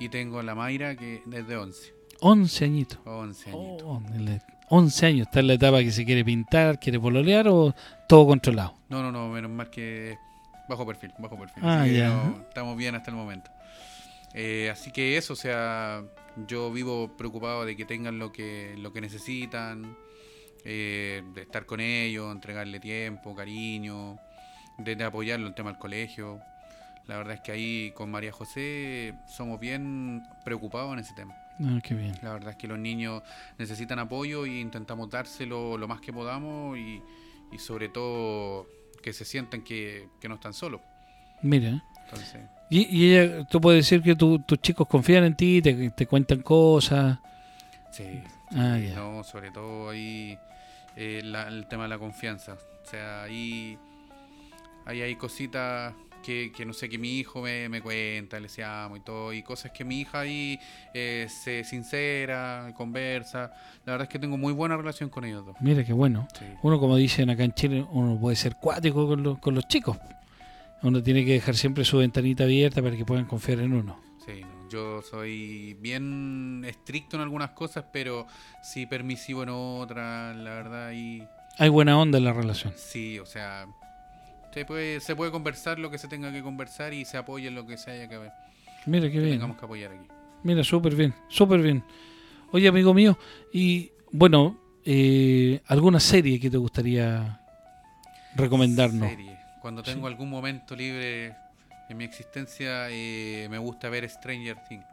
y 0.00 0.08
tengo 0.08 0.42
la 0.42 0.54
Mayra, 0.56 0.96
que 0.96 1.22
es 1.30 1.46
de 1.46 1.56
11. 1.56 1.92
11 2.20 2.64
añitos. 2.64 2.98
11 3.04 3.50
añitos. 3.50 3.82
Oh, 3.86 4.02
11 4.74 5.06
años, 5.06 5.26
¿está 5.26 5.40
en 5.40 5.48
la 5.48 5.52
etapa 5.52 5.80
que 5.80 5.90
se 5.90 6.02
quiere 6.06 6.24
pintar, 6.24 6.78
quiere 6.78 6.98
pololear 6.98 7.46
o 7.46 7.74
todo 8.08 8.26
controlado? 8.26 8.74
No, 8.88 9.02
no, 9.02 9.12
no, 9.12 9.28
menos 9.28 9.50
mal 9.50 9.68
que 9.68 10.16
bajo 10.66 10.86
perfil, 10.86 11.12
bajo 11.18 11.38
perfil. 11.38 11.62
Ah, 11.62 11.82
así 11.82 11.90
que 11.90 11.98
ya. 11.98 12.08
no, 12.08 12.40
estamos 12.48 12.74
bien 12.78 12.94
hasta 12.94 13.10
el 13.10 13.16
momento. 13.18 13.50
Eh, 14.32 14.70
así 14.72 14.90
que 14.90 15.18
eso, 15.18 15.34
o 15.34 15.36
sea, 15.36 16.02
yo 16.48 16.72
vivo 16.72 17.14
preocupado 17.18 17.66
de 17.66 17.76
que 17.76 17.84
tengan 17.84 18.18
lo 18.18 18.32
que, 18.32 18.74
lo 18.78 18.94
que 18.94 19.02
necesitan, 19.02 19.94
eh, 20.64 21.22
de 21.34 21.42
estar 21.42 21.66
con 21.66 21.80
ellos, 21.80 22.32
entregarle 22.32 22.80
tiempo, 22.80 23.34
cariño, 23.34 24.16
de, 24.78 24.96
de 24.96 25.04
apoyarlo 25.04 25.48
en 25.48 25.50
el 25.50 25.54
tema 25.54 25.68
del 25.68 25.78
colegio. 25.78 26.40
La 27.06 27.18
verdad 27.18 27.34
es 27.34 27.40
que 27.42 27.52
ahí 27.52 27.92
con 27.94 28.10
María 28.10 28.32
José 28.32 29.12
somos 29.28 29.60
bien 29.60 30.22
preocupados 30.46 30.94
en 30.94 31.00
ese 31.00 31.12
tema. 31.12 31.41
Ah, 31.60 31.78
qué 31.82 31.94
bien. 31.94 32.14
La 32.22 32.32
verdad 32.32 32.50
es 32.50 32.56
que 32.56 32.66
los 32.66 32.78
niños 32.78 33.22
necesitan 33.58 33.98
apoyo 33.98 34.46
y 34.46 34.60
intentamos 34.60 35.08
dárselo 35.10 35.76
lo 35.78 35.86
más 35.88 36.00
que 36.00 36.12
podamos 36.12 36.76
y, 36.78 37.02
y 37.52 37.58
sobre 37.58 37.88
todo 37.88 38.66
que 39.02 39.12
se 39.12 39.24
sientan 39.24 39.62
que, 39.62 40.08
que 40.20 40.28
no 40.28 40.36
están 40.36 40.54
solos. 40.54 40.80
Mira. 41.42 41.82
Entonces, 42.04 42.40
y, 42.70 42.86
y 42.96 43.14
ella, 43.14 43.44
tú 43.44 43.60
puedes 43.60 43.84
decir 43.84 44.02
que 44.02 44.14
tu- 44.16 44.38
tus 44.40 44.60
chicos 44.60 44.86
confían 44.88 45.24
en 45.24 45.36
ti, 45.36 45.60
te, 45.62 45.90
te 45.90 46.06
cuentan 46.06 46.40
cosas. 46.42 47.18
sí, 47.90 48.22
Ah, 48.54 48.76
sí, 48.78 48.92
no, 48.94 49.24
sobre 49.24 49.50
todo 49.50 49.90
ahí 49.90 50.38
eh, 50.96 51.20
la- 51.24 51.48
el 51.48 51.66
tema 51.68 51.84
de 51.84 51.88
la 51.90 51.98
confianza. 51.98 52.54
O 52.84 52.86
sea, 52.88 53.22
ahí, 53.22 53.78
ahí 54.84 55.00
hay 55.02 55.16
cositas 55.16 55.94
que, 56.22 56.52
que 56.56 56.64
no 56.64 56.72
sé, 56.72 56.88
que 56.88 56.96
mi 56.98 57.18
hijo 57.18 57.42
me, 57.42 57.68
me 57.68 57.80
cuenta, 57.82 58.36
le 58.38 58.44
decía 58.44 58.84
amo 58.84 58.96
y 58.96 59.00
todo, 59.00 59.32
y 59.32 59.42
cosas 59.42 59.72
que 59.72 59.84
mi 59.84 60.00
hija 60.00 60.20
ahí 60.20 60.58
eh, 60.94 61.26
se 61.28 61.64
sincera, 61.64 62.72
conversa. 62.74 63.52
La 63.84 63.92
verdad 63.92 64.02
es 64.06 64.08
que 64.08 64.18
tengo 64.18 64.36
muy 64.38 64.52
buena 64.52 64.76
relación 64.76 65.10
con 65.10 65.24
ellos 65.24 65.44
dos. 65.44 65.56
Mira, 65.60 65.84
qué 65.84 65.92
bueno. 65.92 66.26
Sí. 66.38 66.44
Uno, 66.62 66.78
como 66.80 66.96
dicen 66.96 67.28
acá 67.30 67.44
en 67.44 67.52
Chile, 67.52 67.84
uno 67.90 68.18
puede 68.20 68.36
ser 68.36 68.56
cuático 68.56 69.06
con, 69.06 69.22
los- 69.22 69.38
con 69.38 69.54
los 69.54 69.66
chicos. 69.68 69.98
Uno 70.82 71.02
tiene 71.02 71.24
que 71.24 71.32
dejar 71.34 71.54
siempre 71.54 71.84
su 71.84 71.98
ventanita 71.98 72.44
abierta 72.44 72.82
para 72.82 72.96
que 72.96 73.04
puedan 73.04 73.24
confiar 73.26 73.60
en 73.60 73.72
uno. 73.72 74.00
Sí, 74.26 74.40
no, 74.40 74.68
yo 74.68 75.02
soy 75.02 75.74
bien 75.80 76.64
estricto 76.66 77.16
en 77.16 77.22
algunas 77.22 77.50
cosas, 77.50 77.84
pero 77.92 78.26
sí 78.62 78.86
permisivo 78.86 79.42
en 79.44 79.50
otras, 79.50 80.36
la 80.36 80.50
verdad, 80.54 80.92
y 80.92 81.22
Hay 81.58 81.68
buena 81.68 81.98
onda 81.98 82.18
en 82.18 82.24
la 82.24 82.32
relación. 82.32 82.72
sí, 82.76 83.18
o 83.20 83.26
sea, 83.26 83.66
se 84.52 84.64
puede, 84.64 85.00
se 85.00 85.16
puede 85.16 85.30
conversar 85.30 85.78
lo 85.78 85.90
que 85.90 85.98
se 85.98 86.08
tenga 86.08 86.32
que 86.32 86.42
conversar 86.42 86.92
y 86.92 87.04
se 87.04 87.16
apoya 87.16 87.48
en 87.48 87.54
lo 87.54 87.66
que 87.66 87.76
se 87.78 87.90
haya 87.90 88.08
que, 88.08 88.18
Mira, 88.86 89.06
qué 89.06 89.12
que 89.12 89.18
bien. 89.20 89.30
tengamos 89.32 89.56
que 89.58 89.64
apoyar 89.64 89.92
aquí. 89.92 90.06
Mira, 90.42 90.62
súper 90.64 90.94
bien, 90.94 91.14
súper 91.28 91.60
bien. 91.62 91.82
Oye, 92.50 92.68
amigo 92.68 92.92
mío, 92.92 93.18
y 93.52 93.90
bueno, 94.10 94.58
eh, 94.84 95.60
¿alguna 95.66 96.00
serie 96.00 96.38
que 96.40 96.50
te 96.50 96.56
gustaría 96.56 97.40
recomendarnos? 98.34 99.08
Serie. 99.08 99.38
Cuando 99.60 99.82
tengo 99.82 100.06
algún 100.06 100.28
momento 100.28 100.74
libre 100.74 101.34
en 101.88 101.96
mi 101.96 102.04
existencia, 102.04 102.88
eh, 102.90 103.46
me 103.50 103.58
gusta 103.58 103.88
ver 103.88 104.08
Stranger 104.08 104.56
Things. 104.68 104.84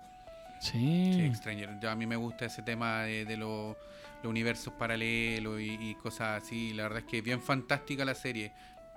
Sí, 0.59 1.13
Sí. 1.13 1.35
Stranger. 1.35 1.79
Yo, 1.81 1.89
a 1.89 1.95
mí 1.95 2.05
me 2.05 2.15
gusta 2.15 2.45
ese 2.45 2.61
tema 2.61 3.03
de, 3.03 3.25
de 3.25 3.37
los 3.37 3.75
los 4.21 4.29
universos 4.31 4.73
paralelos 4.73 5.61
y, 5.61 5.77
y 5.79 5.95
cosas 5.95 6.43
así. 6.43 6.73
La 6.73 6.83
verdad 6.83 6.99
es 6.99 7.05
que 7.05 7.19
es 7.19 7.23
bien 7.23 7.41
fantástica 7.41 8.03
la 8.03 8.13
serie. 8.13 8.51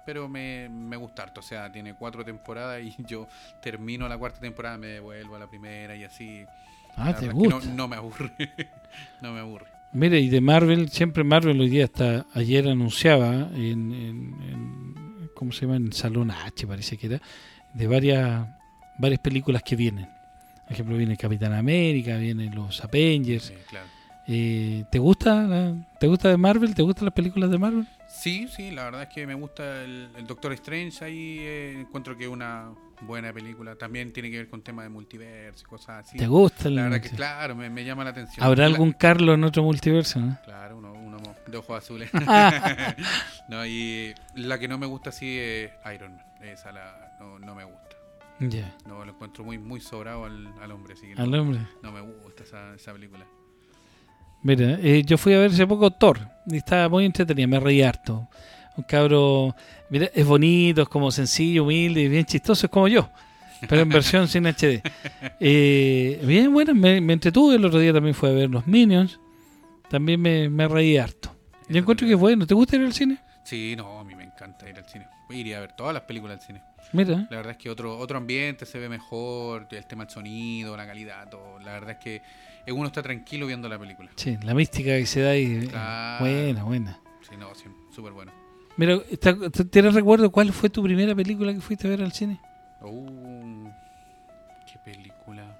Pero 0.04 0.28
me, 0.28 0.68
me 0.68 0.96
gusta 0.96 1.22
harto. 1.22 1.40
O 1.40 1.42
sea, 1.42 1.70
tiene 1.70 1.94
cuatro 1.94 2.24
temporadas 2.24 2.82
y 2.82 2.94
yo 3.06 3.28
termino 3.60 4.08
la 4.08 4.18
cuarta 4.18 4.40
temporada, 4.40 4.76
me 4.78 4.88
devuelvo 4.88 5.36
a 5.36 5.38
la 5.38 5.46
primera 5.48 5.94
y 5.96 6.04
así. 6.04 6.44
Ah, 6.96 7.14
te 7.14 7.28
gusta. 7.28 7.58
No, 7.68 7.74
no 7.74 7.88
me 7.88 7.96
aburre. 7.96 8.32
no 9.22 9.32
me 9.32 9.40
aburre. 9.40 9.66
Mira, 9.92 10.18
y 10.18 10.28
de 10.28 10.40
Marvel, 10.40 10.88
siempre 10.90 11.22
Marvel 11.22 11.60
hoy 11.60 11.68
día 11.68 11.84
hasta 11.84 12.26
ayer 12.34 12.66
anunciaba 12.68 13.32
en, 13.54 13.92
en- 13.92 14.36
en- 14.42 15.30
¿cómo 15.34 15.52
se 15.52 15.62
llama? 15.62 15.76
En 15.76 15.92
Salón 15.92 16.30
H 16.30 16.66
parece 16.66 16.96
que 16.96 17.06
era, 17.08 17.20
de 17.74 17.86
varias, 17.86 18.46
varias 18.98 19.20
películas 19.20 19.62
que 19.62 19.76
vienen. 19.76 20.06
Por 20.64 20.72
ejemplo, 20.72 20.96
viene 20.96 21.16
Capitán 21.16 21.52
América, 21.52 22.16
vienen 22.16 22.54
los 22.54 22.82
Avengers. 22.82 23.44
Sí, 23.44 23.54
claro. 23.68 23.86
Eh, 24.26 24.84
¿te, 24.90 24.98
gusta 24.98 25.42
la- 25.42 25.74
¿Te 25.98 26.06
gusta 26.06 26.28
de 26.28 26.36
Marvel? 26.36 26.74
¿Te 26.74 26.82
gustan 26.82 27.06
las 27.06 27.14
películas 27.14 27.50
de 27.50 27.58
Marvel? 27.58 27.86
Sí, 28.08 28.46
sí, 28.48 28.70
la 28.70 28.84
verdad 28.84 29.02
es 29.02 29.08
que 29.08 29.26
me 29.26 29.34
gusta 29.34 29.82
el, 29.84 30.10
el 30.16 30.26
Doctor 30.26 30.52
Strange. 30.52 31.04
Ahí 31.04 31.38
eh, 31.40 31.80
encuentro 31.80 32.16
que 32.16 32.24
es 32.24 32.30
una 32.30 32.70
buena 33.00 33.32
película. 33.32 33.74
También 33.74 34.12
tiene 34.12 34.30
que 34.30 34.36
ver 34.36 34.48
con 34.48 34.62
temas 34.62 34.84
de 34.84 34.90
multiverso 34.90 35.64
y 35.66 35.68
cosas 35.68 36.06
así. 36.06 36.18
¿Te 36.18 36.26
gusta? 36.28 36.70
La 36.70 36.84
verdad 36.84 37.00
que, 37.00 37.10
claro, 37.10 37.56
me, 37.56 37.68
me 37.68 37.84
llama 37.84 38.04
la 38.04 38.10
atención. 38.10 38.44
¿Habrá 38.46 38.64
La- 38.68 38.74
algún 38.74 38.92
Carlos 38.92 39.34
en 39.34 39.42
otro 39.44 39.62
multiverso? 39.64 40.20
no? 40.20 40.38
Claro, 40.44 40.78
uno, 40.78 40.92
uno 40.92 41.18
de 41.46 41.56
ojos 41.56 41.78
azules. 41.78 42.10
no, 43.48 43.66
y 43.66 44.14
la 44.36 44.58
que 44.58 44.68
no 44.68 44.78
me 44.78 44.86
gusta 44.86 45.10
sí 45.10 45.36
es 45.38 45.70
Iron 45.94 46.14
Man. 46.16 46.24
Esa 46.42 46.70
la, 46.72 47.16
no, 47.20 47.38
no 47.38 47.54
me 47.54 47.64
gusta. 47.64 47.80
Ya, 48.40 48.74
No, 48.86 49.04
lo 49.04 49.12
encuentro 49.12 49.44
muy 49.44 49.56
muy 49.58 49.80
sobrado 49.80 50.24
al, 50.24 50.48
al 50.60 50.72
hombre. 50.72 50.94
Así 50.94 51.06
que 51.06 51.20
al 51.20 51.30
no, 51.30 51.40
hombre. 51.42 51.60
no 51.82 51.92
me 51.92 52.00
gusta 52.00 52.42
esa, 52.44 52.74
esa 52.74 52.92
película. 52.92 53.24
Mira, 54.42 54.78
eh, 54.82 55.02
yo 55.04 55.18
fui 55.18 55.34
a 55.34 55.38
ver 55.38 55.50
hace 55.50 55.66
poco 55.66 55.90
Thor 55.90 56.18
y 56.46 56.56
estaba 56.56 56.88
muy 56.88 57.04
entretenida, 57.04 57.46
me 57.46 57.60
reí 57.60 57.82
harto. 57.82 58.28
Un 58.76 58.84
cabro, 58.84 59.54
mira, 59.90 60.10
es 60.14 60.26
bonito, 60.26 60.82
es 60.82 60.88
como 60.88 61.10
sencillo, 61.10 61.64
humilde 61.64 62.08
bien 62.08 62.24
chistoso, 62.24 62.66
es 62.66 62.70
como 62.70 62.88
yo, 62.88 63.10
pero 63.68 63.82
en 63.82 63.88
versión 63.88 64.28
sin 64.28 64.46
HD. 64.46 64.82
Eh, 65.44 66.20
bien, 66.24 66.52
bueno, 66.52 66.74
me, 66.74 67.00
me 67.00 67.12
entretuve. 67.12 67.56
El 67.56 67.64
otro 67.64 67.78
día 67.80 67.92
también 67.92 68.14
fui 68.14 68.28
a 68.28 68.32
ver 68.32 68.48
los 68.50 68.66
Minions, 68.66 69.18
también 69.90 70.20
me, 70.20 70.48
me 70.48 70.68
reí 70.68 70.96
harto. 70.96 71.34
Yo 71.68 71.78
encuentro 71.78 72.06
que 72.06 72.14
es 72.14 72.18
bueno. 72.18 72.46
¿Te 72.46 72.54
gusta 72.54 72.76
ir 72.76 72.82
al 72.82 72.92
cine? 72.92 73.18
Sí, 73.44 73.74
no, 73.76 73.98
a 73.98 74.04
mí 74.04 74.14
me 74.14 74.24
encanta 74.24 74.68
ir 74.68 74.76
al 74.76 74.88
cine. 74.88 75.06
Iría 75.30 75.58
a 75.58 75.60
ver 75.60 75.72
todas 75.72 75.94
las 75.94 76.02
películas 76.04 76.38
al 76.38 76.46
cine. 76.46 76.62
Mira. 76.92 77.26
La 77.30 77.36
verdad 77.38 77.52
es 77.52 77.58
que 77.58 77.70
otro 77.70 77.96
otro 77.98 78.18
ambiente 78.18 78.66
se 78.66 78.78
ve 78.78 78.88
mejor, 78.88 79.66
el 79.70 79.86
tema 79.86 80.04
del 80.04 80.12
sonido, 80.12 80.76
la 80.76 80.86
calidad, 80.86 81.28
todo. 81.30 81.58
La 81.60 81.72
verdad 81.72 81.92
es 81.92 81.98
que 81.98 82.22
eh, 82.66 82.72
uno 82.72 82.86
está 82.86 83.02
tranquilo 83.02 83.46
viendo 83.46 83.68
la 83.68 83.78
película. 83.78 84.10
Sí, 84.16 84.36
la 84.42 84.54
mística 84.54 84.90
que 84.90 85.06
se 85.06 85.20
da 85.22 85.30
ahí. 85.30 85.60
eh, 85.64 85.68
Claro. 85.68 86.24
Buena, 86.24 86.64
buena. 86.64 87.00
Sí, 87.28 87.36
no, 87.38 87.54
sí, 87.54 87.64
súper 87.94 88.12
bueno. 88.12 88.32
Mira, 88.76 88.98
¿te- 89.20 89.50
te- 89.50 89.64
¿tienes 89.66 89.94
recuerdo 89.94 90.30
cuál 90.30 90.52
fue 90.52 90.70
tu 90.70 90.82
primera 90.82 91.14
película 91.14 91.52
que 91.52 91.60
fuiste 91.60 91.86
a 91.86 91.90
ver 91.90 92.02
al 92.02 92.12
cine? 92.12 92.40
Uh, 92.80 93.68
¿Qué 94.66 94.78
película? 94.84 95.58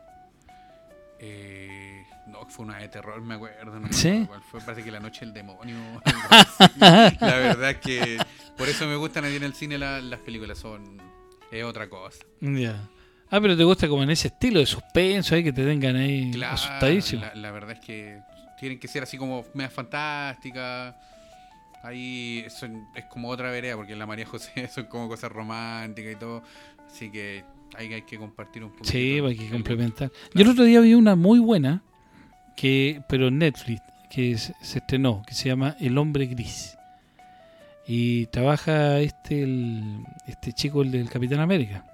Eh, 1.18 2.03
no, 2.27 2.45
fue 2.47 2.64
una 2.64 2.79
de 2.79 2.88
terror, 2.88 3.21
me 3.21 3.35
acuerdo. 3.35 3.79
No 3.79 3.92
¿Sí? 3.92 4.25
cuál 4.27 4.42
fue, 4.42 4.61
parece 4.61 4.83
que 4.83 4.90
La 4.90 4.99
Noche 5.01 5.21
del 5.25 5.33
Demonio. 5.35 5.77
la 6.79 7.12
verdad 7.21 7.71
es 7.71 7.77
que 7.79 8.16
por 8.57 8.68
eso 8.68 8.87
me 8.87 8.97
gustan 8.97 9.25
allí 9.25 9.37
en 9.37 9.45
el 9.45 9.55
cine 9.55 9.79
la- 9.79 10.01
las 10.01 10.21
películas, 10.21 10.59
son 10.59 10.97
es 11.58 11.64
otra 11.64 11.88
cosa. 11.88 12.18
Ya. 12.40 12.88
Ah, 13.30 13.40
pero 13.40 13.56
te 13.56 13.64
gusta 13.64 13.88
como 13.88 14.02
en 14.02 14.10
ese 14.10 14.28
estilo 14.28 14.60
de 14.60 14.66
suspenso 14.66 15.34
ahí 15.34 15.42
que 15.44 15.52
te 15.52 15.64
tengan 15.64 15.96
ahí 15.96 16.30
Claro, 16.32 16.54
asustadísimo. 16.54 17.22
la, 17.22 17.34
la 17.34 17.50
verdad 17.50 17.72
es 17.72 17.80
que 17.80 18.18
tienen 18.58 18.78
que 18.78 18.88
ser 18.88 19.02
así 19.04 19.16
como 19.16 19.44
media 19.54 19.70
fantásticas. 19.70 20.94
Ahí 21.82 22.44
son- 22.48 22.86
es 22.94 23.04
como 23.06 23.28
otra 23.28 23.50
vereda, 23.50 23.74
porque 23.76 23.94
en 23.94 23.98
la 23.98 24.06
María 24.06 24.26
José 24.26 24.68
son 24.74 24.84
como 24.86 25.08
cosas 25.08 25.32
románticas 25.32 26.12
y 26.12 26.16
todo. 26.16 26.42
Así 26.86 27.10
que 27.10 27.44
ahí 27.76 27.92
hay 27.92 28.02
que 28.02 28.18
compartir 28.18 28.62
un 28.62 28.70
poquito. 28.70 28.90
Sí, 28.90 29.18
hay 29.18 29.36
que 29.36 29.48
complementar. 29.48 30.10
Yo 30.34 30.42
el 30.42 30.50
otro 30.50 30.64
día 30.64 30.80
vi 30.80 30.94
una 30.94 31.16
muy 31.16 31.38
buena, 31.38 31.82
que 32.56 33.02
pero 33.08 33.28
en 33.28 33.38
Netflix, 33.38 33.80
que 34.10 34.36
se, 34.38 34.54
se 34.60 34.78
estrenó, 34.78 35.22
que 35.26 35.34
se 35.34 35.48
llama 35.48 35.74
El 35.80 35.96
Hombre 35.98 36.26
Gris. 36.26 36.76
Y 37.94 38.24
trabaja 38.28 39.00
este 39.00 39.42
el- 39.42 39.98
este 40.26 40.55
chico, 40.55 40.81
el 40.81 40.90
del 40.90 41.11
Capitán 41.11 41.40
América. 41.40 41.85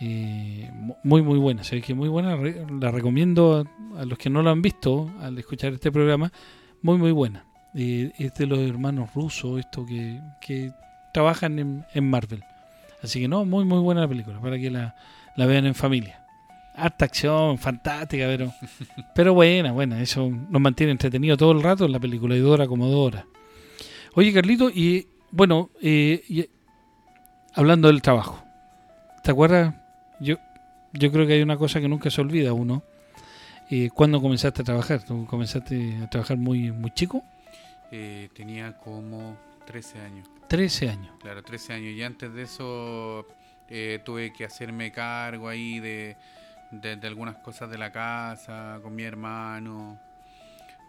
Eh, 0.00 0.70
mu- 0.72 0.94
muy, 1.02 1.20
muy 1.22 1.38
buena. 1.38 1.62
Sabes 1.64 1.84
que 1.84 1.92
muy 1.94 2.08
buena. 2.08 2.36
la 2.36 2.90
recomiendo 2.90 3.66
a, 3.96 4.00
a 4.00 4.04
los 4.06 4.16
que 4.16 4.30
no 4.30 4.42
lo 4.42 4.48
han 4.50 4.62
visto 4.62 5.12
al 5.20 5.36
escuchar 5.38 5.72
este 5.74 5.92
programa. 5.92 6.32
Muy, 6.82 6.96
muy 6.96 7.12
buena. 7.12 7.44
Eh, 7.74 8.12
es 8.18 8.32
de 8.34 8.46
los 8.46 8.60
hermanos 8.60 9.12
rusos, 9.14 9.58
esto 9.60 9.84
que, 9.84 10.20
que 10.40 10.72
trabajan 11.12 11.58
en, 11.58 11.84
en 11.92 12.08
Marvel. 12.08 12.42
Así 13.02 13.20
que 13.20 13.28
no, 13.28 13.44
muy, 13.44 13.64
muy 13.66 13.80
buena 13.80 14.00
la 14.02 14.08
película, 14.08 14.40
para 14.40 14.58
que 14.58 14.70
la, 14.70 14.94
la 15.36 15.46
vean 15.46 15.66
en 15.66 15.74
familia. 15.74 16.24
Harta 16.74 17.04
acción, 17.04 17.58
fantástica, 17.58 18.24
pero, 18.26 18.52
pero 19.14 19.34
buena, 19.34 19.72
buena. 19.72 20.00
Eso 20.00 20.30
nos 20.30 20.62
mantiene 20.62 20.92
entretenido 20.92 21.36
todo 21.36 21.52
el 21.52 21.62
rato 21.62 21.84
en 21.84 21.92
la 21.92 22.00
película 22.00 22.34
y 22.36 22.38
dura 22.38 22.66
como 22.66 22.86
dos 22.88 23.06
horas. 23.14 23.24
Oye, 24.18 24.32
Carlito, 24.32 24.68
y 24.68 25.06
bueno, 25.30 25.70
eh, 25.80 26.24
y- 26.28 26.50
hablando 27.54 27.86
del 27.86 28.02
trabajo, 28.02 28.42
¿te 29.22 29.30
acuerdas? 29.30 29.76
Yo, 30.18 30.38
yo 30.92 31.12
creo 31.12 31.24
que 31.24 31.34
hay 31.34 31.42
una 31.42 31.56
cosa 31.56 31.80
que 31.80 31.86
nunca 31.86 32.10
se 32.10 32.20
olvida 32.20 32.52
uno. 32.52 32.82
Eh, 33.70 33.90
¿Cuándo 33.94 34.20
comenzaste 34.20 34.62
a 34.62 34.64
trabajar? 34.64 35.04
¿Tú 35.04 35.24
comenzaste 35.26 35.98
a 36.02 36.10
trabajar 36.10 36.36
muy, 36.36 36.72
muy 36.72 36.90
chico? 36.90 37.22
Eh, 37.92 38.28
tenía 38.34 38.76
como 38.78 39.36
13 39.66 40.00
años. 40.00 40.28
13 40.48 40.88
años. 40.88 41.14
Claro, 41.20 41.44
13 41.44 41.74
años. 41.74 41.92
Y 41.92 42.02
antes 42.02 42.34
de 42.34 42.42
eso 42.42 43.24
eh, 43.68 44.00
tuve 44.04 44.32
que 44.32 44.44
hacerme 44.44 44.90
cargo 44.90 45.48
ahí 45.48 45.78
de, 45.78 46.16
de, 46.72 46.96
de 46.96 47.06
algunas 47.06 47.36
cosas 47.36 47.70
de 47.70 47.78
la 47.78 47.92
casa, 47.92 48.80
con 48.82 48.96
mi 48.96 49.04
hermano. 49.04 49.96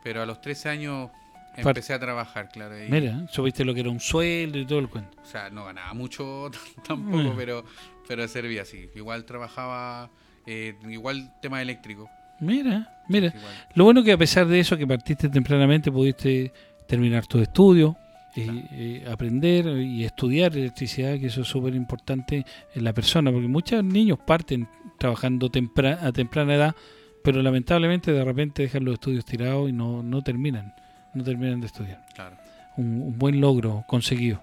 Pero 0.03 0.23
a 0.23 0.25
los 0.25 0.41
13 0.41 0.69
años 0.69 1.11
empecé 1.57 1.93
a 1.93 1.99
trabajar, 1.99 2.49
claro. 2.49 2.81
y- 2.83 2.89
Mira, 2.89 3.27
supiste 3.29 3.63
lo 3.65 3.73
que 3.73 3.81
era 3.81 3.89
un 3.89 3.99
sueldo 3.99 4.57
y 4.59 4.65
todo 4.65 4.79
el 4.79 4.89
cuento. 4.89 5.17
O 5.21 5.25
sea, 5.25 5.49
no 5.49 5.65
ganaba 5.65 5.93
mucho 5.93 6.49
tampoco, 6.87 7.33
Mm. 7.33 7.35
pero, 7.37 7.65
pero 8.07 8.27
servía 8.27 8.61
así. 8.63 8.89
Igual 8.95 9.25
trabajaba, 9.25 10.09
eh, 10.45 10.75
igual 10.89 11.31
tema 11.41 11.61
eléctrico. 11.61 12.09
Mira, 12.39 13.03
mira. 13.09 13.27
Igual. 13.27 13.53
Lo 13.75 13.83
bueno 13.83 14.03
que 14.03 14.11
a 14.13 14.17
pesar 14.17 14.47
de 14.47 14.59
eso, 14.59 14.77
que 14.77 14.87
partiste 14.87 15.27
tempranamente, 15.29 15.91
pudiste 15.91 16.53
terminar 16.87 17.27
tus 17.27 17.41
estudios, 17.41 17.95
eh, 18.35 18.43
Claro. 18.45 18.59
eh, 18.71 19.05
aprender 19.11 19.65
y 19.79 20.05
estudiar 20.05 20.55
electricidad, 20.55 21.19
que 21.19 21.27
eso 21.27 21.41
es 21.41 21.47
súper 21.47 21.75
importante 21.75 22.45
en 22.73 22.83
la 22.83 22.93
persona, 22.93 23.31
porque 23.31 23.47
muchos 23.47 23.83
niños 23.83 24.19
parten 24.25 24.67
trabajando 24.97 25.49
tempra- 25.49 25.99
a 26.01 26.11
temprana 26.13 26.55
edad, 26.55 26.75
pero 27.23 27.41
lamentablemente 27.41 28.11
de 28.13 28.23
repente 28.23 28.61
dejan 28.63 28.85
los 28.85 28.93
estudios 28.93 29.25
tirados 29.25 29.69
y 29.69 29.73
no, 29.73 30.01
no 30.03 30.21
terminan, 30.21 30.73
no 31.19 31.23
terminan 31.23 31.59
de 31.61 31.67
estudiar. 31.67 32.03
Claro. 32.15 32.35
Un, 32.77 33.01
un 33.01 33.17
buen 33.19 33.39
logro 33.39 33.83
conseguido. 33.87 34.41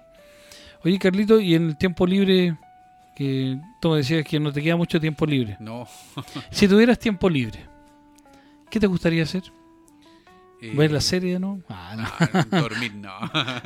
Oye, 0.83 0.97
Carlito, 0.99 1.39
y 1.39 1.55
en 1.55 1.67
el 1.69 1.75
tiempo 1.77 2.05
libre, 2.07 2.55
que 3.15 3.59
tú 3.81 3.89
me 3.89 3.97
decías 3.97 4.23
que 4.25 4.39
no 4.39 4.51
te 4.53 4.61
queda 4.61 4.75
mucho 4.75 4.99
tiempo 4.99 5.25
libre. 5.25 5.57
No. 5.59 5.87
Si 6.51 6.67
tuvieras 6.67 6.99
tiempo 6.99 7.29
libre, 7.29 7.59
¿qué 8.69 8.79
te 8.79 8.87
gustaría 8.87 9.23
hacer? 9.23 9.43
eh, 10.61 10.71
¿Ver 10.75 10.91
la 10.91 11.01
serie, 11.01 11.39
no? 11.39 11.59
Ah, 11.69 11.95
no. 11.97 12.07
Ah, 12.51 12.59
dormir, 12.61 12.93
no. 12.95 13.13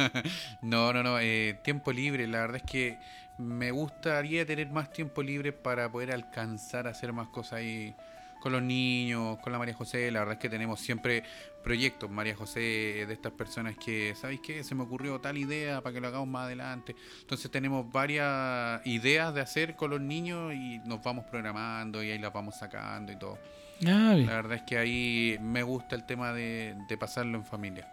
no, 0.62 0.94
no, 0.94 1.04
no. 1.04 1.20
eh, 1.20 1.60
tiempo 1.64 1.92
libre, 1.92 2.28
la 2.28 2.40
verdad 2.42 2.58
es 2.58 2.64
que 2.72 2.98
me 3.38 3.72
gustaría 3.72 4.46
tener 4.46 4.70
más 4.70 4.92
tiempo 4.92 5.22
libre 5.24 5.52
para 5.52 5.92
poder 5.92 6.12
alcanzar 6.12 6.88
a 6.88 6.92
hacer 6.92 7.12
más 7.12 7.28
cosas 7.30 7.54
ahí 7.54 7.94
con 8.40 8.52
los 8.52 8.62
niños, 8.62 9.38
con 9.40 9.52
la 9.52 9.60
María 9.60 9.74
José. 9.74 10.12
La 10.12 10.20
verdad 10.20 10.34
es 10.34 10.40
que 10.40 10.50
tenemos 10.50 10.80
siempre 10.80 11.24
proyectos, 11.62 12.10
María 12.10 12.36
José, 12.36 12.60
de 13.08 13.14
estas 13.14 13.32
personas 13.32 13.78
que, 13.78 14.14
¿sabéis 14.16 14.42
qué? 14.42 14.64
Se 14.64 14.76
me 14.76 14.84
ocurrió 14.84 15.20
tal 15.20 15.38
idea 15.38 15.82
para 15.82 15.94
que 15.94 16.02
lo 16.02 16.08
hagamos 16.08 16.28
más 16.28 16.46
adelante. 16.46 16.96
Entonces 17.22 17.50
tenemos 17.50 17.92
varias 17.92 18.86
ideas 18.86 19.34
de 19.34 19.42
hacer 19.42 19.76
con 19.76 19.92
los 19.92 20.02
niños 20.02 20.54
y 20.54 20.80
nos 20.80 21.02
vamos 21.04 21.26
programando 21.26 22.04
y 22.04 22.12
ahí 22.12 22.20
las 22.20 22.34
vamos 22.34 22.58
sacando 22.58 23.12
y 23.12 23.18
todo. 23.18 23.38
Ah, 23.88 24.14
bien. 24.16 24.28
La 24.28 24.34
verdad 24.34 24.54
es 24.54 24.64
que 24.64 24.78
ahí 24.78 25.38
me 25.42 25.64
gusta 25.64 25.96
el 25.96 26.06
tema 26.06 26.34
de, 26.34 26.76
de 26.88 26.98
pasarlo 26.98 27.38
en 27.38 27.46
familia. 27.46 27.88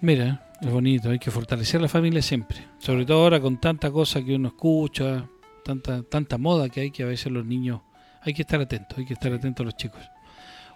Mira, 0.00 0.40
es 0.60 0.70
bonito, 0.70 1.10
hay 1.10 1.18
que 1.18 1.30
fortalecer 1.30 1.80
la 1.80 1.88
familia 1.88 2.22
siempre. 2.22 2.58
Sobre 2.78 3.04
todo 3.04 3.24
ahora 3.24 3.40
con 3.40 3.60
tanta 3.60 3.90
cosa 3.90 4.22
que 4.22 4.34
uno 4.34 4.48
escucha, 4.48 5.28
tanta, 5.64 6.02
tanta 6.02 6.38
moda 6.38 6.68
que 6.68 6.80
hay 6.80 6.90
que 6.90 7.02
a 7.02 7.06
veces 7.06 7.32
los 7.32 7.44
niños... 7.44 7.80
Hay 8.20 8.34
que 8.34 8.42
estar 8.42 8.60
atentos, 8.60 8.98
hay 8.98 9.06
que 9.06 9.14
estar 9.14 9.32
atentos 9.32 9.62
a 9.62 9.66
los 9.66 9.76
chicos. 9.76 10.00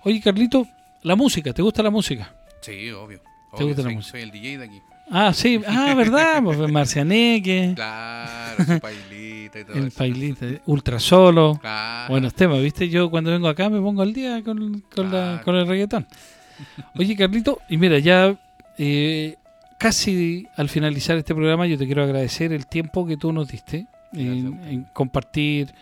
Oye, 0.05 0.21
Carlito, 0.21 0.67
la 1.03 1.17
música, 1.17 1.53
¿te 1.53 1.63
gusta 1.63 1.83
la 1.83 1.91
música? 1.91 2.35
Sí, 2.61 2.91
obvio. 2.91 3.21
¿Te 3.21 3.57
obvio, 3.65 3.67
gusta 3.69 3.83
la 3.83 3.89
soy, 3.89 3.95
música? 3.97 4.11
soy 4.13 4.23
el 4.23 4.31
DJ 4.31 4.59
de 4.59 4.65
aquí. 4.65 4.81
Ah, 5.11 5.33
sí, 5.35 5.61
ah, 5.67 5.95
¿verdad? 5.95 6.43
Pues 6.45 6.71
Marcianeque, 6.71 7.73
Claro, 7.75 8.65
su 8.65 8.81
pailita 8.81 9.61
y 9.61 9.65
todo 9.65 9.77
el 9.77 9.87
eso. 9.89 9.99
pailita, 9.99 10.47
Ultra 10.67 10.99
Solo. 10.99 11.59
Claro. 11.61 12.11
Buenos 12.13 12.35
temas, 12.35 12.61
¿viste? 12.63 12.89
Yo 12.89 13.11
cuando 13.11 13.31
vengo 13.31 13.49
acá 13.49 13.69
me 13.69 13.81
pongo 13.81 14.01
al 14.03 14.13
día 14.15 14.43
con, 14.43 14.83
con, 14.95 15.11
la- 15.13 15.43
con 15.45 15.55
el 15.57 15.67
reggaetón. 15.67 16.07
Oye, 16.97 17.15
Carlito, 17.17 17.59
y 17.69 17.77
mira, 17.77 17.99
ya 17.99 18.35
eh, 18.79 19.37
casi 19.79 20.47
al 20.57 20.69
finalizar 20.69 21.17
este 21.19 21.35
programa, 21.35 21.67
yo 21.67 21.77
te 21.77 21.85
quiero 21.87 22.05
agradecer 22.05 22.53
el 22.53 22.67
tiempo 22.67 23.05
que 23.07 23.17
tú 23.17 23.33
nos 23.33 23.49
diste 23.49 23.87
en 24.15 24.87
compartir 24.95 25.75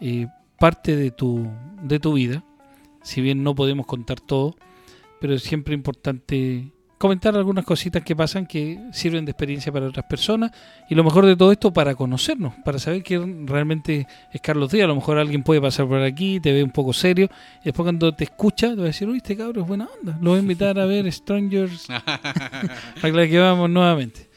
eh, 0.00 0.26
parte 0.58 0.94
de 0.94 1.10
tu, 1.10 1.48
de 1.82 1.98
tu 1.98 2.12
vida. 2.12 2.44
Si 3.08 3.22
bien 3.22 3.42
no 3.42 3.54
podemos 3.54 3.86
contar 3.86 4.20
todo, 4.20 4.54
pero 5.18 5.32
es 5.32 5.42
siempre 5.42 5.72
importante 5.72 6.72
comentar 6.98 7.34
algunas 7.36 7.64
cositas 7.64 8.02
que 8.02 8.14
pasan 8.14 8.44
que 8.44 8.78
sirven 8.92 9.24
de 9.24 9.30
experiencia 9.30 9.72
para 9.72 9.86
otras 9.86 10.04
personas 10.04 10.50
y 10.90 10.94
lo 10.94 11.02
mejor 11.04 11.24
de 11.24 11.34
todo 11.34 11.50
esto 11.50 11.72
para 11.72 11.94
conocernos, 11.94 12.52
para 12.66 12.78
saber 12.78 13.02
quién 13.02 13.46
realmente 13.46 14.06
es 14.30 14.40
Carlos 14.42 14.70
Díaz. 14.70 14.84
A 14.84 14.88
lo 14.88 14.96
mejor 14.96 15.16
alguien 15.16 15.42
puede 15.42 15.58
pasar 15.58 15.88
por 15.88 16.02
aquí, 16.02 16.38
te 16.38 16.52
ve 16.52 16.62
un 16.62 16.70
poco 16.70 16.92
serio 16.92 17.30
y 17.62 17.64
después 17.64 17.84
cuando 17.84 18.12
te 18.14 18.24
escucha 18.24 18.68
te 18.68 18.76
va 18.76 18.82
a 18.82 18.86
decir, 18.86 19.08
uy, 19.08 19.16
este 19.16 19.38
cabrón 19.38 19.62
es 19.62 19.68
buena 19.68 19.88
onda, 19.98 20.18
lo 20.20 20.32
voy 20.32 20.40
a 20.40 20.42
invitar 20.42 20.78
a 20.78 20.84
ver 20.84 21.10
Strangers 21.10 21.86
para 23.00 23.26
que 23.26 23.38
vamos 23.38 23.70
nuevamente. 23.70 24.28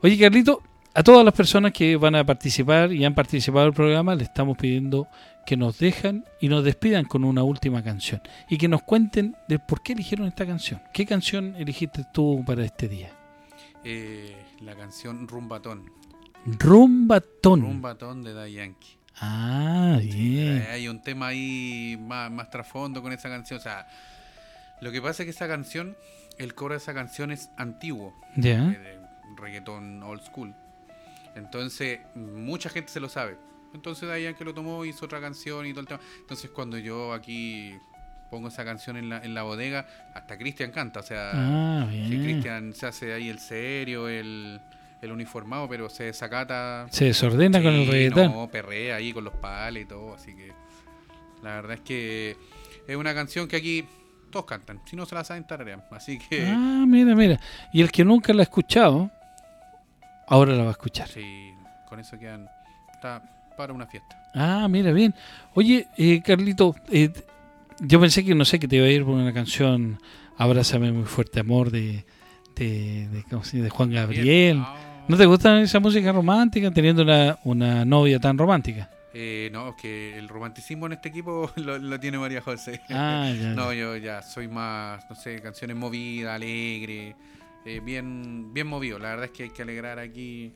Oye, 0.00 0.16
Carlito, 0.16 0.62
a 0.94 1.02
todas 1.02 1.26
las 1.26 1.34
personas 1.34 1.72
que 1.72 1.94
van 1.96 2.14
a 2.14 2.24
participar 2.24 2.90
y 2.90 3.04
han 3.04 3.14
participado 3.14 3.66
del 3.66 3.74
programa, 3.74 4.14
le 4.14 4.22
estamos 4.22 4.56
pidiendo 4.56 5.08
que 5.44 5.56
nos 5.56 5.78
dejan 5.78 6.24
y 6.40 6.48
nos 6.48 6.64
despidan 6.64 7.04
con 7.04 7.24
una 7.24 7.42
última 7.42 7.82
canción 7.82 8.20
y 8.48 8.58
que 8.58 8.68
nos 8.68 8.82
cuenten 8.82 9.36
de 9.48 9.58
por 9.58 9.82
qué 9.82 9.92
eligieron 9.92 10.26
esta 10.26 10.46
canción. 10.46 10.82
¿Qué 10.92 11.06
canción 11.06 11.54
elegiste 11.56 12.04
tú 12.12 12.42
para 12.46 12.64
este 12.64 12.88
día? 12.88 13.12
Eh, 13.84 14.36
la 14.60 14.74
canción 14.74 15.28
Rumbatón. 15.28 15.90
Rumbatón. 16.46 17.62
Rumbatón 17.62 18.22
de 18.22 18.32
Da 18.32 18.48
Yankee. 18.48 18.98
Ah, 19.20 19.98
bien. 20.02 20.66
Hay 20.70 20.88
un 20.88 21.00
tema 21.02 21.28
ahí 21.28 21.96
más, 22.00 22.30
más 22.30 22.50
trasfondo 22.50 23.02
con 23.02 23.12
esa 23.12 23.28
canción. 23.28 23.58
O 23.58 23.62
sea, 23.62 23.86
lo 24.80 24.90
que 24.90 25.00
pasa 25.00 25.22
es 25.22 25.26
que 25.26 25.30
esa 25.30 25.46
canción, 25.48 25.96
el 26.38 26.54
coro 26.54 26.74
de 26.74 26.78
esa 26.78 26.94
canción 26.94 27.30
es 27.30 27.50
antiguo. 27.56 28.14
Ya. 28.36 28.60
de 28.62 28.98
reggaetón 29.36 30.02
old 30.02 30.22
school. 30.22 30.54
Entonces, 31.34 32.00
mucha 32.14 32.68
gente 32.70 32.92
se 32.92 33.00
lo 33.00 33.08
sabe. 33.08 33.36
Entonces, 33.74 34.08
Dayan 34.08 34.34
que 34.34 34.44
lo 34.44 34.54
tomó, 34.54 34.84
hizo 34.84 35.04
otra 35.04 35.20
canción 35.20 35.66
y 35.66 35.70
todo 35.72 35.80
el 35.82 35.86
tema. 35.88 36.00
Entonces, 36.20 36.50
cuando 36.50 36.78
yo 36.78 37.12
aquí 37.12 37.74
pongo 38.30 38.48
esa 38.48 38.64
canción 38.64 38.96
en 38.96 39.08
la, 39.10 39.18
en 39.22 39.34
la 39.34 39.42
bodega, 39.42 39.86
hasta 40.14 40.38
Cristian 40.38 40.70
canta, 40.70 41.00
o 41.00 41.02
sea, 41.02 41.30
Ah, 41.34 41.86
bien. 41.90 42.08
Cristian 42.22 42.72
se 42.72 42.86
hace 42.86 43.12
ahí 43.12 43.28
el 43.28 43.38
serio, 43.38 44.08
el, 44.08 44.60
el 45.02 45.12
uniformado, 45.12 45.68
pero 45.68 45.88
se 45.90 46.04
desacata. 46.04 46.86
Se 46.90 47.04
desordena 47.06 47.62
con 47.62 47.72
el 47.74 47.84
Sí, 47.84 47.90
reggaetón. 47.90 48.32
No, 48.32 48.48
perrea 48.50 48.96
ahí 48.96 49.12
con 49.12 49.24
los 49.24 49.34
pales 49.34 49.82
y 49.84 49.86
todo, 49.86 50.14
así 50.14 50.34
que 50.34 50.52
la 51.42 51.56
verdad 51.56 51.72
es 51.74 51.80
que 51.82 52.36
es 52.88 52.96
una 52.96 53.12
canción 53.14 53.46
que 53.46 53.56
aquí 53.56 53.84
todos 54.32 54.46
cantan, 54.46 54.80
si 54.86 54.96
no 54.96 55.06
se 55.06 55.14
la 55.14 55.22
saben 55.22 55.46
tararean, 55.46 55.84
así 55.92 56.18
que 56.18 56.44
Ah, 56.48 56.84
mira, 56.88 57.14
mira. 57.14 57.38
Y 57.72 57.82
el 57.82 57.92
que 57.92 58.04
nunca 58.04 58.32
la 58.32 58.40
ha 58.40 58.44
escuchado, 58.44 59.10
ahora 60.26 60.54
la 60.54 60.62
va 60.62 60.68
a 60.70 60.72
escuchar. 60.72 61.06
sí, 61.08 61.52
con 61.88 62.00
eso 62.00 62.18
quedan, 62.18 62.48
está 62.92 63.22
para 63.56 63.72
una 63.72 63.86
fiesta. 63.86 64.16
Ah, 64.34 64.66
mira, 64.68 64.92
bien. 64.92 65.14
Oye, 65.54 65.88
eh, 65.96 66.22
Carlito, 66.22 66.74
eh, 66.90 67.10
yo 67.80 68.00
pensé 68.00 68.24
que 68.24 68.34
no 68.34 68.44
sé 68.44 68.58
que 68.58 68.68
te 68.68 68.76
iba 68.76 68.86
a 68.86 68.90
ir 68.90 69.04
por 69.04 69.14
una 69.14 69.32
canción 69.32 69.98
Abrázame 70.36 70.90
muy 70.90 71.04
fuerte 71.04 71.40
amor 71.40 71.70
de, 71.70 72.04
de, 72.56 73.08
de, 73.08 73.24
¿cómo 73.30 73.44
se 73.44 73.58
dice? 73.58 73.64
de 73.64 73.70
Juan 73.70 73.90
Gabriel. 73.90 74.62
¿No 75.06 75.16
te 75.16 75.26
gusta 75.26 75.60
esa 75.60 75.80
música 75.80 76.10
romántica 76.12 76.70
teniendo 76.70 77.02
una, 77.02 77.38
una 77.44 77.84
novia 77.84 78.18
tan 78.18 78.36
romántica? 78.36 78.90
eh, 79.16 79.48
no, 79.52 79.68
es 79.68 79.74
que 79.76 80.18
el 80.18 80.28
romanticismo 80.28 80.86
en 80.86 80.94
este 80.94 81.08
equipo 81.08 81.48
lo, 81.56 81.78
lo 81.78 82.00
tiene 82.00 82.18
María 82.18 82.40
José. 82.40 82.80
Ah, 82.90 83.32
ya, 83.32 83.50
No, 83.54 83.72
yo 83.72 83.96
ya 83.96 84.22
soy 84.22 84.48
más, 84.48 85.08
no 85.08 85.14
sé, 85.14 85.40
canciones 85.40 85.76
movidas, 85.76 86.34
alegres, 86.34 87.14
eh, 87.64 87.80
bien, 87.80 88.52
bien 88.52 88.66
movido. 88.66 88.98
La 88.98 89.10
verdad 89.10 89.26
es 89.26 89.30
que 89.30 89.44
hay 89.44 89.50
que 89.50 89.62
alegrar 89.62 90.00
aquí 90.00 90.52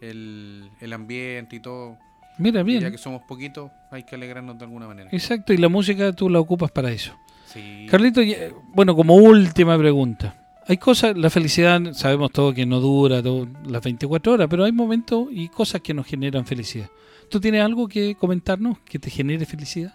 el, 0.00 0.70
el 0.80 0.92
ambiente 0.92 1.56
y 1.56 1.60
todo. 1.60 1.96
Mira, 2.38 2.60
Y 2.60 2.64
Ya 2.64 2.78
bien. 2.80 2.92
que 2.92 2.98
somos 2.98 3.22
poquitos, 3.22 3.70
hay 3.90 4.02
que 4.04 4.14
alegrarnos 4.14 4.58
de 4.58 4.64
alguna 4.64 4.86
manera. 4.86 5.10
Exacto, 5.12 5.52
y 5.52 5.58
la 5.58 5.68
música 5.68 6.12
tú 6.12 6.28
la 6.28 6.40
ocupas 6.40 6.70
para 6.70 6.90
eso. 6.90 7.12
Sí. 7.46 7.86
Carlito, 7.90 8.22
ya- 8.22 8.36
bueno, 8.74 8.96
como 8.96 9.14
última 9.16 9.76
pregunta. 9.78 10.34
Hay 10.68 10.76
cosas, 10.78 11.16
la 11.16 11.28
felicidad, 11.28 11.80
sabemos 11.92 12.30
todo 12.30 12.54
que 12.54 12.64
no 12.64 12.80
dura 12.80 13.22
todo- 13.22 13.48
las 13.66 13.82
24 13.82 14.32
horas, 14.32 14.46
pero 14.48 14.64
hay 14.64 14.72
momentos 14.72 15.26
y 15.30 15.48
cosas 15.48 15.80
que 15.82 15.92
nos 15.92 16.06
generan 16.06 16.46
felicidad. 16.46 16.88
¿Tú 17.30 17.40
tienes 17.40 17.62
algo 17.62 17.88
que 17.88 18.14
comentarnos 18.14 18.78
que 18.80 18.98
te 18.98 19.10
genere 19.10 19.44
felicidad? 19.44 19.92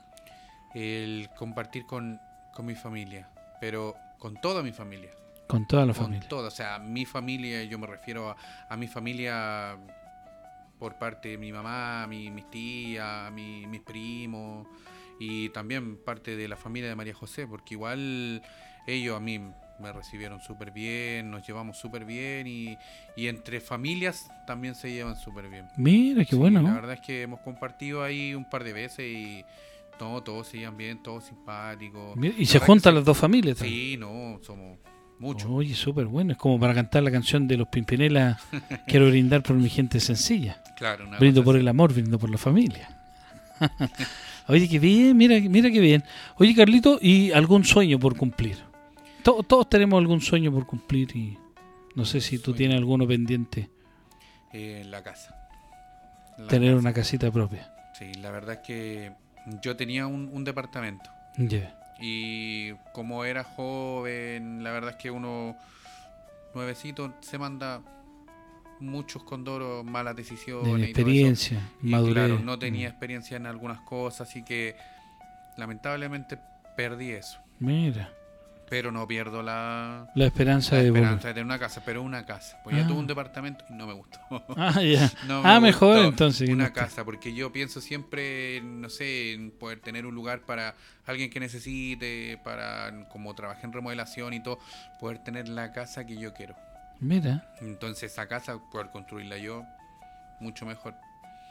El 0.76 1.30
compartir 1.38 1.86
con, 1.86 2.20
con 2.54 2.66
mi 2.66 2.76
familia, 2.76 3.30
pero 3.62 3.96
con 4.20 4.36
toda 4.42 4.62
mi 4.62 4.72
familia. 4.72 5.10
Con 5.48 5.66
toda 5.66 5.86
la 5.86 5.94
con 5.94 6.04
familia. 6.04 6.28
toda, 6.28 6.50
o 6.50 6.52
sea, 6.52 6.78
mi 6.80 7.06
familia, 7.06 7.64
yo 7.64 7.80
me 7.80 7.88
refiero 7.88 8.30
a, 8.32 8.36
a 8.70 8.76
mi 8.76 8.88
familia 8.88 9.78
por 10.80 10.96
parte 10.98 11.30
de 11.30 11.38
mi 11.38 11.52
mamá, 11.52 12.06
mi, 12.08 12.30
mis 12.32 12.50
tías, 12.50 13.32
mi- 13.32 13.66
mis 13.68 13.82
primos 13.82 14.68
y 15.20 15.50
también 15.50 15.98
parte 15.98 16.36
de 16.36 16.48
la 16.48 16.56
familia 16.56 16.90
de 16.90 16.96
María 16.96 17.14
José, 17.14 17.48
porque 17.48 17.74
igual 17.74 18.42
ellos 18.86 19.18
a 19.18 19.20
mí 19.20 19.40
me 19.80 19.92
recibieron 19.92 20.40
súper 20.40 20.72
bien, 20.72 21.30
nos 21.32 21.46
llevamos 21.46 21.78
súper 21.78 22.06
bien 22.06 22.48
y, 22.48 22.78
y 23.16 23.28
entre 23.28 23.60
familias 23.60 24.28
también 24.48 24.74
se 24.76 24.92
llevan 24.92 25.16
súper 25.16 25.50
bien. 25.50 25.68
Mira, 25.78 26.24
qué 26.26 26.32
Sí, 26.32 26.36
bueno, 26.36 26.62
La 26.62 26.74
verdad 26.74 26.94
es 26.94 27.02
que 27.02 27.22
hemos 27.24 27.40
compartido 27.42 28.04
ahí 28.04 28.34
un 28.34 28.50
par 28.50 28.64
de 28.64 28.74
veces 28.74 29.00
y 29.12 29.44
no, 30.00 30.22
todos 30.24 30.48
se 30.48 30.60
llevan 30.60 30.78
bien, 30.78 31.02
todos 31.04 31.26
simpáticos. 31.26 32.16
Y 32.18 32.40
La 32.40 32.46
se 32.46 32.60
juntan 32.60 32.96
las 32.96 33.06
dos 33.06 33.18
familias. 33.18 33.58
Sí, 33.58 33.98
no, 34.00 34.40
somos 34.44 34.78
muchos. 35.20 35.50
Oye, 35.50 35.74
súper 35.76 36.06
bueno. 36.06 36.32
Es 36.34 36.38
como 36.38 36.60
para 36.60 36.74
cantar 36.74 37.04
la 37.04 37.12
canción 37.12 37.48
de 37.48 37.58
los 37.58 37.68
Pimpinela. 37.68 38.40
Quiero 38.88 39.08
brindar 39.08 39.44
por 39.44 39.56
mi 39.56 39.70
gente 39.70 40.00
sencilla. 40.00 40.62
Claro, 40.76 41.08
una 41.08 41.18
Brindo 41.18 41.44
por 41.44 41.56
así. 41.56 41.62
el 41.62 41.68
amor, 41.68 41.94
brindo 41.94 42.20
por 42.20 42.30
la 42.30 42.38
familia. 42.38 42.90
Oye, 44.48 44.70
qué 44.70 44.80
bien, 44.80 45.18
mira, 45.18 45.40
mira 45.42 45.70
qué 45.72 45.80
bien. 45.80 46.04
Oye, 46.38 46.56
Carlito, 46.56 47.00
¿y 47.02 47.32
algún 47.32 47.64
sueño 47.66 48.00
por 48.00 48.16
cumplir? 48.16 48.58
To- 49.24 49.44
todos 49.44 49.68
tenemos 49.70 50.00
algún 50.00 50.22
sueño 50.22 50.52
por 50.52 50.66
cumplir 50.66 51.16
y 51.16 51.38
no 51.96 52.06
sé 52.06 52.22
si 52.22 52.38
tú 52.38 52.46
Sueño. 52.52 52.58
tienes 52.58 52.78
alguno 52.78 53.08
pendiente, 53.08 53.70
Eh, 54.54 54.84
la 54.88 55.04
casa. 55.04 55.36
La 56.38 56.48
tener 56.48 56.70
casa. 56.70 56.80
una 56.80 56.94
casita 56.94 57.32
propia. 57.32 57.74
Sí, 57.98 58.14
la 58.22 58.32
verdad 58.32 58.60
es 58.62 58.68
que 58.68 59.12
yo 59.62 59.76
tenía 59.76 60.06
un, 60.08 60.30
un 60.32 60.44
departamento 60.44 61.10
Ya. 61.38 61.77
Y 62.00 62.74
como 62.94 63.24
era 63.26 63.44
joven, 63.44 64.64
la 64.64 64.72
verdad 64.72 64.92
es 64.92 64.96
que 64.98 65.12
uno 65.12 65.56
nuevecito 66.54 67.14
se 67.22 67.38
manda 67.38 67.82
muchos 68.80 69.24
condoros, 69.24 69.84
malas 69.84 70.16
decisiones. 70.16 70.74
De 70.74 70.80
y 70.80 70.84
experiencia, 70.84 71.60
Y 71.82 71.88
madurez. 71.90 72.26
claro, 72.28 72.40
no 72.40 72.60
tenía 72.60 72.88
experiencia 72.90 73.38
en 73.38 73.46
algunas 73.48 73.82
cosas, 73.82 74.30
así 74.30 74.44
que 74.44 74.76
lamentablemente 75.58 76.38
perdí 76.76 77.12
eso. 77.12 77.40
Mira, 77.60 78.12
Pero 78.70 78.92
no 78.92 79.08
pierdo 79.08 79.42
la, 79.42 80.10
la 80.14 80.26
esperanza 80.26 80.76
la 80.76 80.82
de 80.82 80.88
esperanza 80.90 81.30
de 81.30 81.34
tener 81.36 81.46
una 81.46 81.58
casa, 81.58 81.82
pero 81.86 82.02
una 82.02 82.26
casa. 82.26 82.60
Pues 82.64 82.76
Ah. 82.76 82.80
ya 82.82 82.88
tuve 82.88 83.00
un 83.00 83.08
departamento 83.08 83.64
y 83.70 83.74
no 83.74 83.88
me 83.88 83.94
gustó. 83.94 84.20
Ah, 84.58 84.82
ya. 84.82 85.10
No 85.28 85.42
ah, 85.46 85.60
me 85.62 85.68
mejor 85.68 86.00
entonces. 86.00 86.50
Una 86.50 86.74
casa, 86.74 87.06
porque 87.06 87.34
yo 87.34 87.52
pienso 87.54 87.80
siempre, 87.80 88.60
no 88.62 88.90
sé, 88.90 89.34
en 89.34 89.52
poder 89.52 89.80
tener 89.80 90.06
un 90.06 90.16
lugar 90.16 90.42
para 90.42 90.76
alguien 91.06 91.30
que 91.30 91.40
necesite, 91.40 92.38
para, 92.44 93.08
como 93.10 93.34
trabajé 93.36 93.66
en 93.66 93.72
remodelación 93.74 94.34
y 94.34 94.42
todo, 94.44 94.60
poder 95.00 95.20
tener 95.20 95.48
la 95.48 95.72
casa 95.72 96.06
que 96.06 96.18
yo 96.18 96.34
quiero. 96.34 96.56
Mira, 97.00 97.48
Entonces 97.62 98.12
esa 98.12 98.28
casa, 98.28 98.58
poder 98.72 98.90
construirla 98.92 99.38
yo, 99.38 99.64
mucho 100.42 100.66
mejor. 100.66 100.94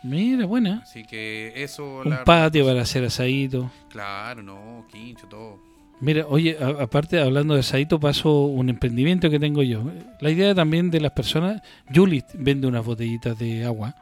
mira, 0.02 0.44
buena. 0.44 0.81
Así 0.83 1.05
que 1.07 1.52
eso... 1.62 2.02
Un 2.05 2.11
la- 2.11 2.24
patio 2.24 2.66
para 2.66 2.83
hacer 2.83 3.05
asadito. 3.05 3.70
Claro, 3.88 4.42
no, 4.42 4.87
quincho, 4.92 5.26
todo. 5.29 5.59
Mira, 6.01 6.27
oye, 6.29 6.57
a- 6.61 6.83
aparte 6.83 7.19
hablando 7.21 7.55
de 7.55 7.61
asadito, 7.61 7.99
paso 7.99 8.45
un 8.45 8.69
emprendimiento 8.69 9.31
que 9.31 9.39
tengo 9.39 9.63
yo. 9.63 9.83
La 10.21 10.31
idea 10.31 10.55
también 10.55 10.91
de 10.91 11.01
las 11.01 11.13
personas, 11.13 11.63
Julie 11.95 12.25
vende 12.35 12.67
unas 12.67 12.85
botellitas 12.85 13.39
de 13.39 13.65
agua. 13.65 13.95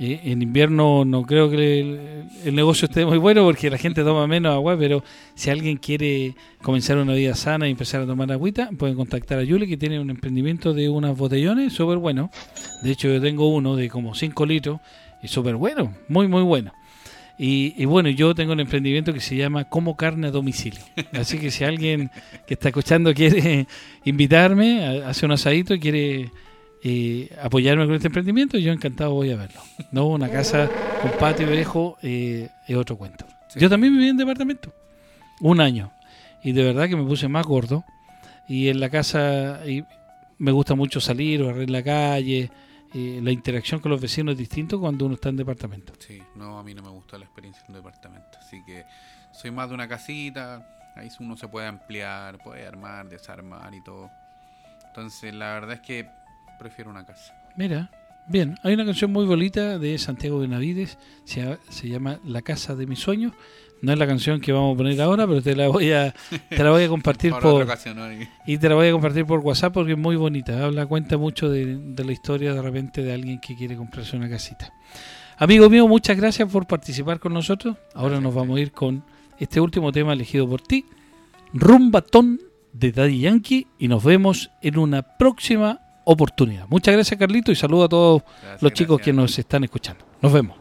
Eh, 0.00 0.20
en 0.26 0.42
invierno 0.42 1.04
no 1.04 1.22
creo 1.22 1.50
que 1.50 2.28
el, 2.44 2.54
negocio 2.54 2.86
esté 2.86 3.04
muy 3.04 3.18
bueno 3.18 3.42
porque 3.44 3.68
la 3.68 3.78
gente 3.78 4.04
toma 4.04 4.28
menos 4.28 4.54
agua, 4.54 4.76
pero 4.78 5.02
si 5.34 5.50
alguien 5.50 5.76
quiere 5.76 6.36
comenzar 6.62 6.98
una 6.98 7.14
vida 7.14 7.34
sana 7.34 7.66
y 7.66 7.72
empezar 7.72 8.02
a 8.02 8.06
tomar 8.06 8.30
agüita, 8.30 8.70
pueden 8.78 8.94
contactar 8.94 9.40
a 9.40 9.44
Julie 9.44 9.66
que 9.66 9.76
tiene 9.76 9.98
un 9.98 10.10
emprendimiento 10.10 10.72
de 10.72 10.88
unas 10.88 11.18
botellones 11.18 11.72
súper 11.72 11.98
bueno. 11.98 12.30
De 12.84 12.92
hecho, 12.92 13.08
yo 13.08 13.20
tengo 13.20 13.48
uno 13.48 13.74
de 13.74 13.88
como 13.88 14.14
5 14.14 14.46
litros 14.46 14.78
y 15.20 15.26
súper 15.26 15.56
bueno, 15.56 15.92
muy, 16.06 16.28
muy 16.28 16.42
bueno. 16.42 16.72
Y, 17.38 17.74
y 17.80 17.84
bueno, 17.84 18.08
yo 18.08 18.34
tengo 18.34 18.52
un 18.52 18.60
emprendimiento 18.60 19.12
que 19.14 19.20
se 19.20 19.36
llama 19.36 19.64
Como 19.64 19.96
Carne 19.96 20.26
a 20.26 20.30
Domicilio. 20.32 20.80
Así 21.12 21.38
que 21.38 21.50
si 21.52 21.62
alguien 21.64 22.10
que 22.46 22.54
está 22.54 22.68
escuchando 22.68 23.14
quiere 23.14 23.66
invitarme, 24.04 24.84
a- 24.84 25.08
hace 25.10 25.24
un 25.24 25.32
asadito 25.32 25.72
y 25.74 25.78
quiere 25.80 26.32
eh, 26.82 27.28
apoyarme 27.42 27.86
con 27.86 27.94
este 27.94 28.08
emprendimiento, 28.08 28.58
yo 28.58 28.72
encantado 28.72 29.12
voy 29.14 29.30
a 29.30 29.36
verlo. 29.36 29.60
No, 29.92 30.06
una 30.08 30.28
casa 30.28 30.68
con 31.00 31.12
patio 31.12 31.48
viejo 31.48 31.96
eh, 32.02 32.48
es 32.66 32.76
otro 32.76 32.96
cuento. 32.96 33.24
Sí. 33.48 33.60
Yo 33.60 33.68
también 33.70 33.92
viví 33.94 34.08
en 34.08 34.16
departamento, 34.16 34.72
un 35.40 35.60
año. 35.60 35.92
Y 36.42 36.52
de 36.52 36.62
verdad 36.64 36.88
que 36.88 36.96
me 36.96 37.04
puse 37.04 37.28
más 37.28 37.46
gordo. 37.46 37.84
Y 38.48 38.68
en 38.68 38.80
la 38.80 38.88
casa 38.90 39.60
y 39.66 39.84
me 40.38 40.52
gusta 40.52 40.74
mucho 40.74 41.00
salir, 41.00 41.42
barrer 41.44 41.70
la 41.70 41.82
calle. 41.82 42.50
Eh, 42.94 43.20
la 43.22 43.30
interacción 43.30 43.80
con 43.80 43.90
los 43.90 44.00
vecinos 44.00 44.32
es 44.32 44.38
distinto 44.38 44.80
cuando 44.80 45.06
uno 45.06 45.14
está 45.14 45.28
en 45.28 45.36
departamento. 45.36 45.92
Sí, 45.98 46.22
no, 46.36 46.58
a 46.58 46.62
mí 46.62 46.74
no 46.74 46.82
me 46.82 46.90
gustó 46.90 47.18
la 47.18 47.24
experiencia 47.24 47.62
en 47.68 47.74
departamento. 47.74 48.38
Así 48.40 48.62
que 48.64 48.84
soy 49.32 49.50
más 49.50 49.68
de 49.68 49.74
una 49.74 49.88
casita, 49.88 50.66
ahí 50.96 51.08
uno 51.20 51.36
se 51.36 51.48
puede 51.48 51.66
ampliar, 51.66 52.38
puede 52.38 52.66
armar, 52.66 53.08
desarmar 53.08 53.74
y 53.74 53.82
todo. 53.82 54.10
Entonces, 54.86 55.34
la 55.34 55.52
verdad 55.52 55.72
es 55.72 55.80
que 55.80 56.08
prefiero 56.58 56.90
una 56.90 57.04
casa. 57.04 57.34
Mira, 57.56 57.90
bien, 58.26 58.56
hay 58.62 58.74
una 58.74 58.84
canción 58.84 59.12
muy 59.12 59.26
bonita 59.26 59.78
de 59.78 59.98
Santiago 59.98 60.38
Benavides, 60.38 60.98
se, 61.24 61.58
se 61.68 61.88
llama 61.88 62.20
La 62.24 62.42
casa 62.42 62.74
de 62.74 62.86
mis 62.86 62.98
sueños. 62.98 63.32
No 63.80 63.92
es 63.92 63.98
la 63.98 64.06
canción 64.06 64.40
que 64.40 64.52
vamos 64.52 64.74
a 64.74 64.78
poner 64.78 65.00
ahora, 65.00 65.26
pero 65.26 65.40
te 65.40 65.54
la 65.54 65.68
voy 65.68 65.92
a 65.92 66.14
te 66.48 66.62
la 66.64 66.70
voy 66.70 66.84
a 66.84 66.88
compartir 66.88 67.32
por 67.40 67.62
ocasión, 67.62 67.96
¿no? 67.96 68.06
Y- 68.46 68.58
te 68.58 68.68
la 68.68 68.74
voy 68.74 68.88
a 68.88 68.92
compartir 68.92 69.24
por 69.24 69.40
WhatsApp 69.40 69.72
porque 69.72 69.92
es 69.92 69.98
muy 69.98 70.16
bonita. 70.16 70.64
Habla 70.64 70.86
cuenta 70.86 71.16
mucho 71.16 71.48
de, 71.48 71.76
de 71.76 72.04
la 72.04 72.12
historia 72.12 72.54
de 72.54 72.62
repente 72.62 73.02
de 73.02 73.12
alguien 73.12 73.40
que 73.40 73.54
quiere 73.56 73.76
comprarse 73.76 74.16
una 74.16 74.28
casita. 74.28 74.72
Amigo 75.36 75.70
mío, 75.70 75.86
muchas 75.86 76.16
gracias 76.16 76.50
por 76.50 76.66
participar 76.66 77.20
con 77.20 77.32
nosotros. 77.32 77.76
Ahora 77.94 78.08
Gracias 78.10 78.22
nos 78.24 78.34
vamos 78.34 78.56
a 78.58 78.60
ir 78.60 78.72
con 78.72 79.04
este 79.38 79.60
último 79.60 79.92
tema 79.92 80.12
elegido 80.12 80.48
por 80.48 80.60
ti, 80.60 80.84
Rumbatón 81.52 82.40
de 82.72 82.90
Daddy 82.92 83.20
Yankee, 83.20 83.66
y 83.78 83.86
nos 83.86 84.02
vemos 84.02 84.50
en 84.62 84.78
una 84.78 85.02
próxima 85.02 85.80
oportunidad. 86.04 86.66
Muchas 86.68 86.94
gracias, 86.94 87.18
Carlito, 87.20 87.52
y 87.52 87.54
saludo 87.54 87.84
a 87.84 87.88
todos 87.88 88.22
Gracias, 88.42 88.62
los 88.62 88.72
chicos 88.72 89.00
que 89.00 89.12
nos 89.12 89.38
están 89.38 89.62
escuchando. 89.62 90.04
Nos 90.20 90.32
vemos. 90.32 90.57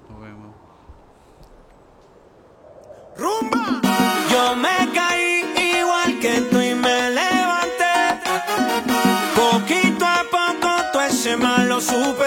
Lo. 11.79 12.26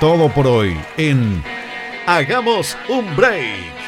Todo 0.00 0.30
por 0.30 0.46
hoy 0.46 0.74
en 0.96 1.44
Hagamos 2.06 2.76
un 2.88 3.14
Break. 3.14 3.79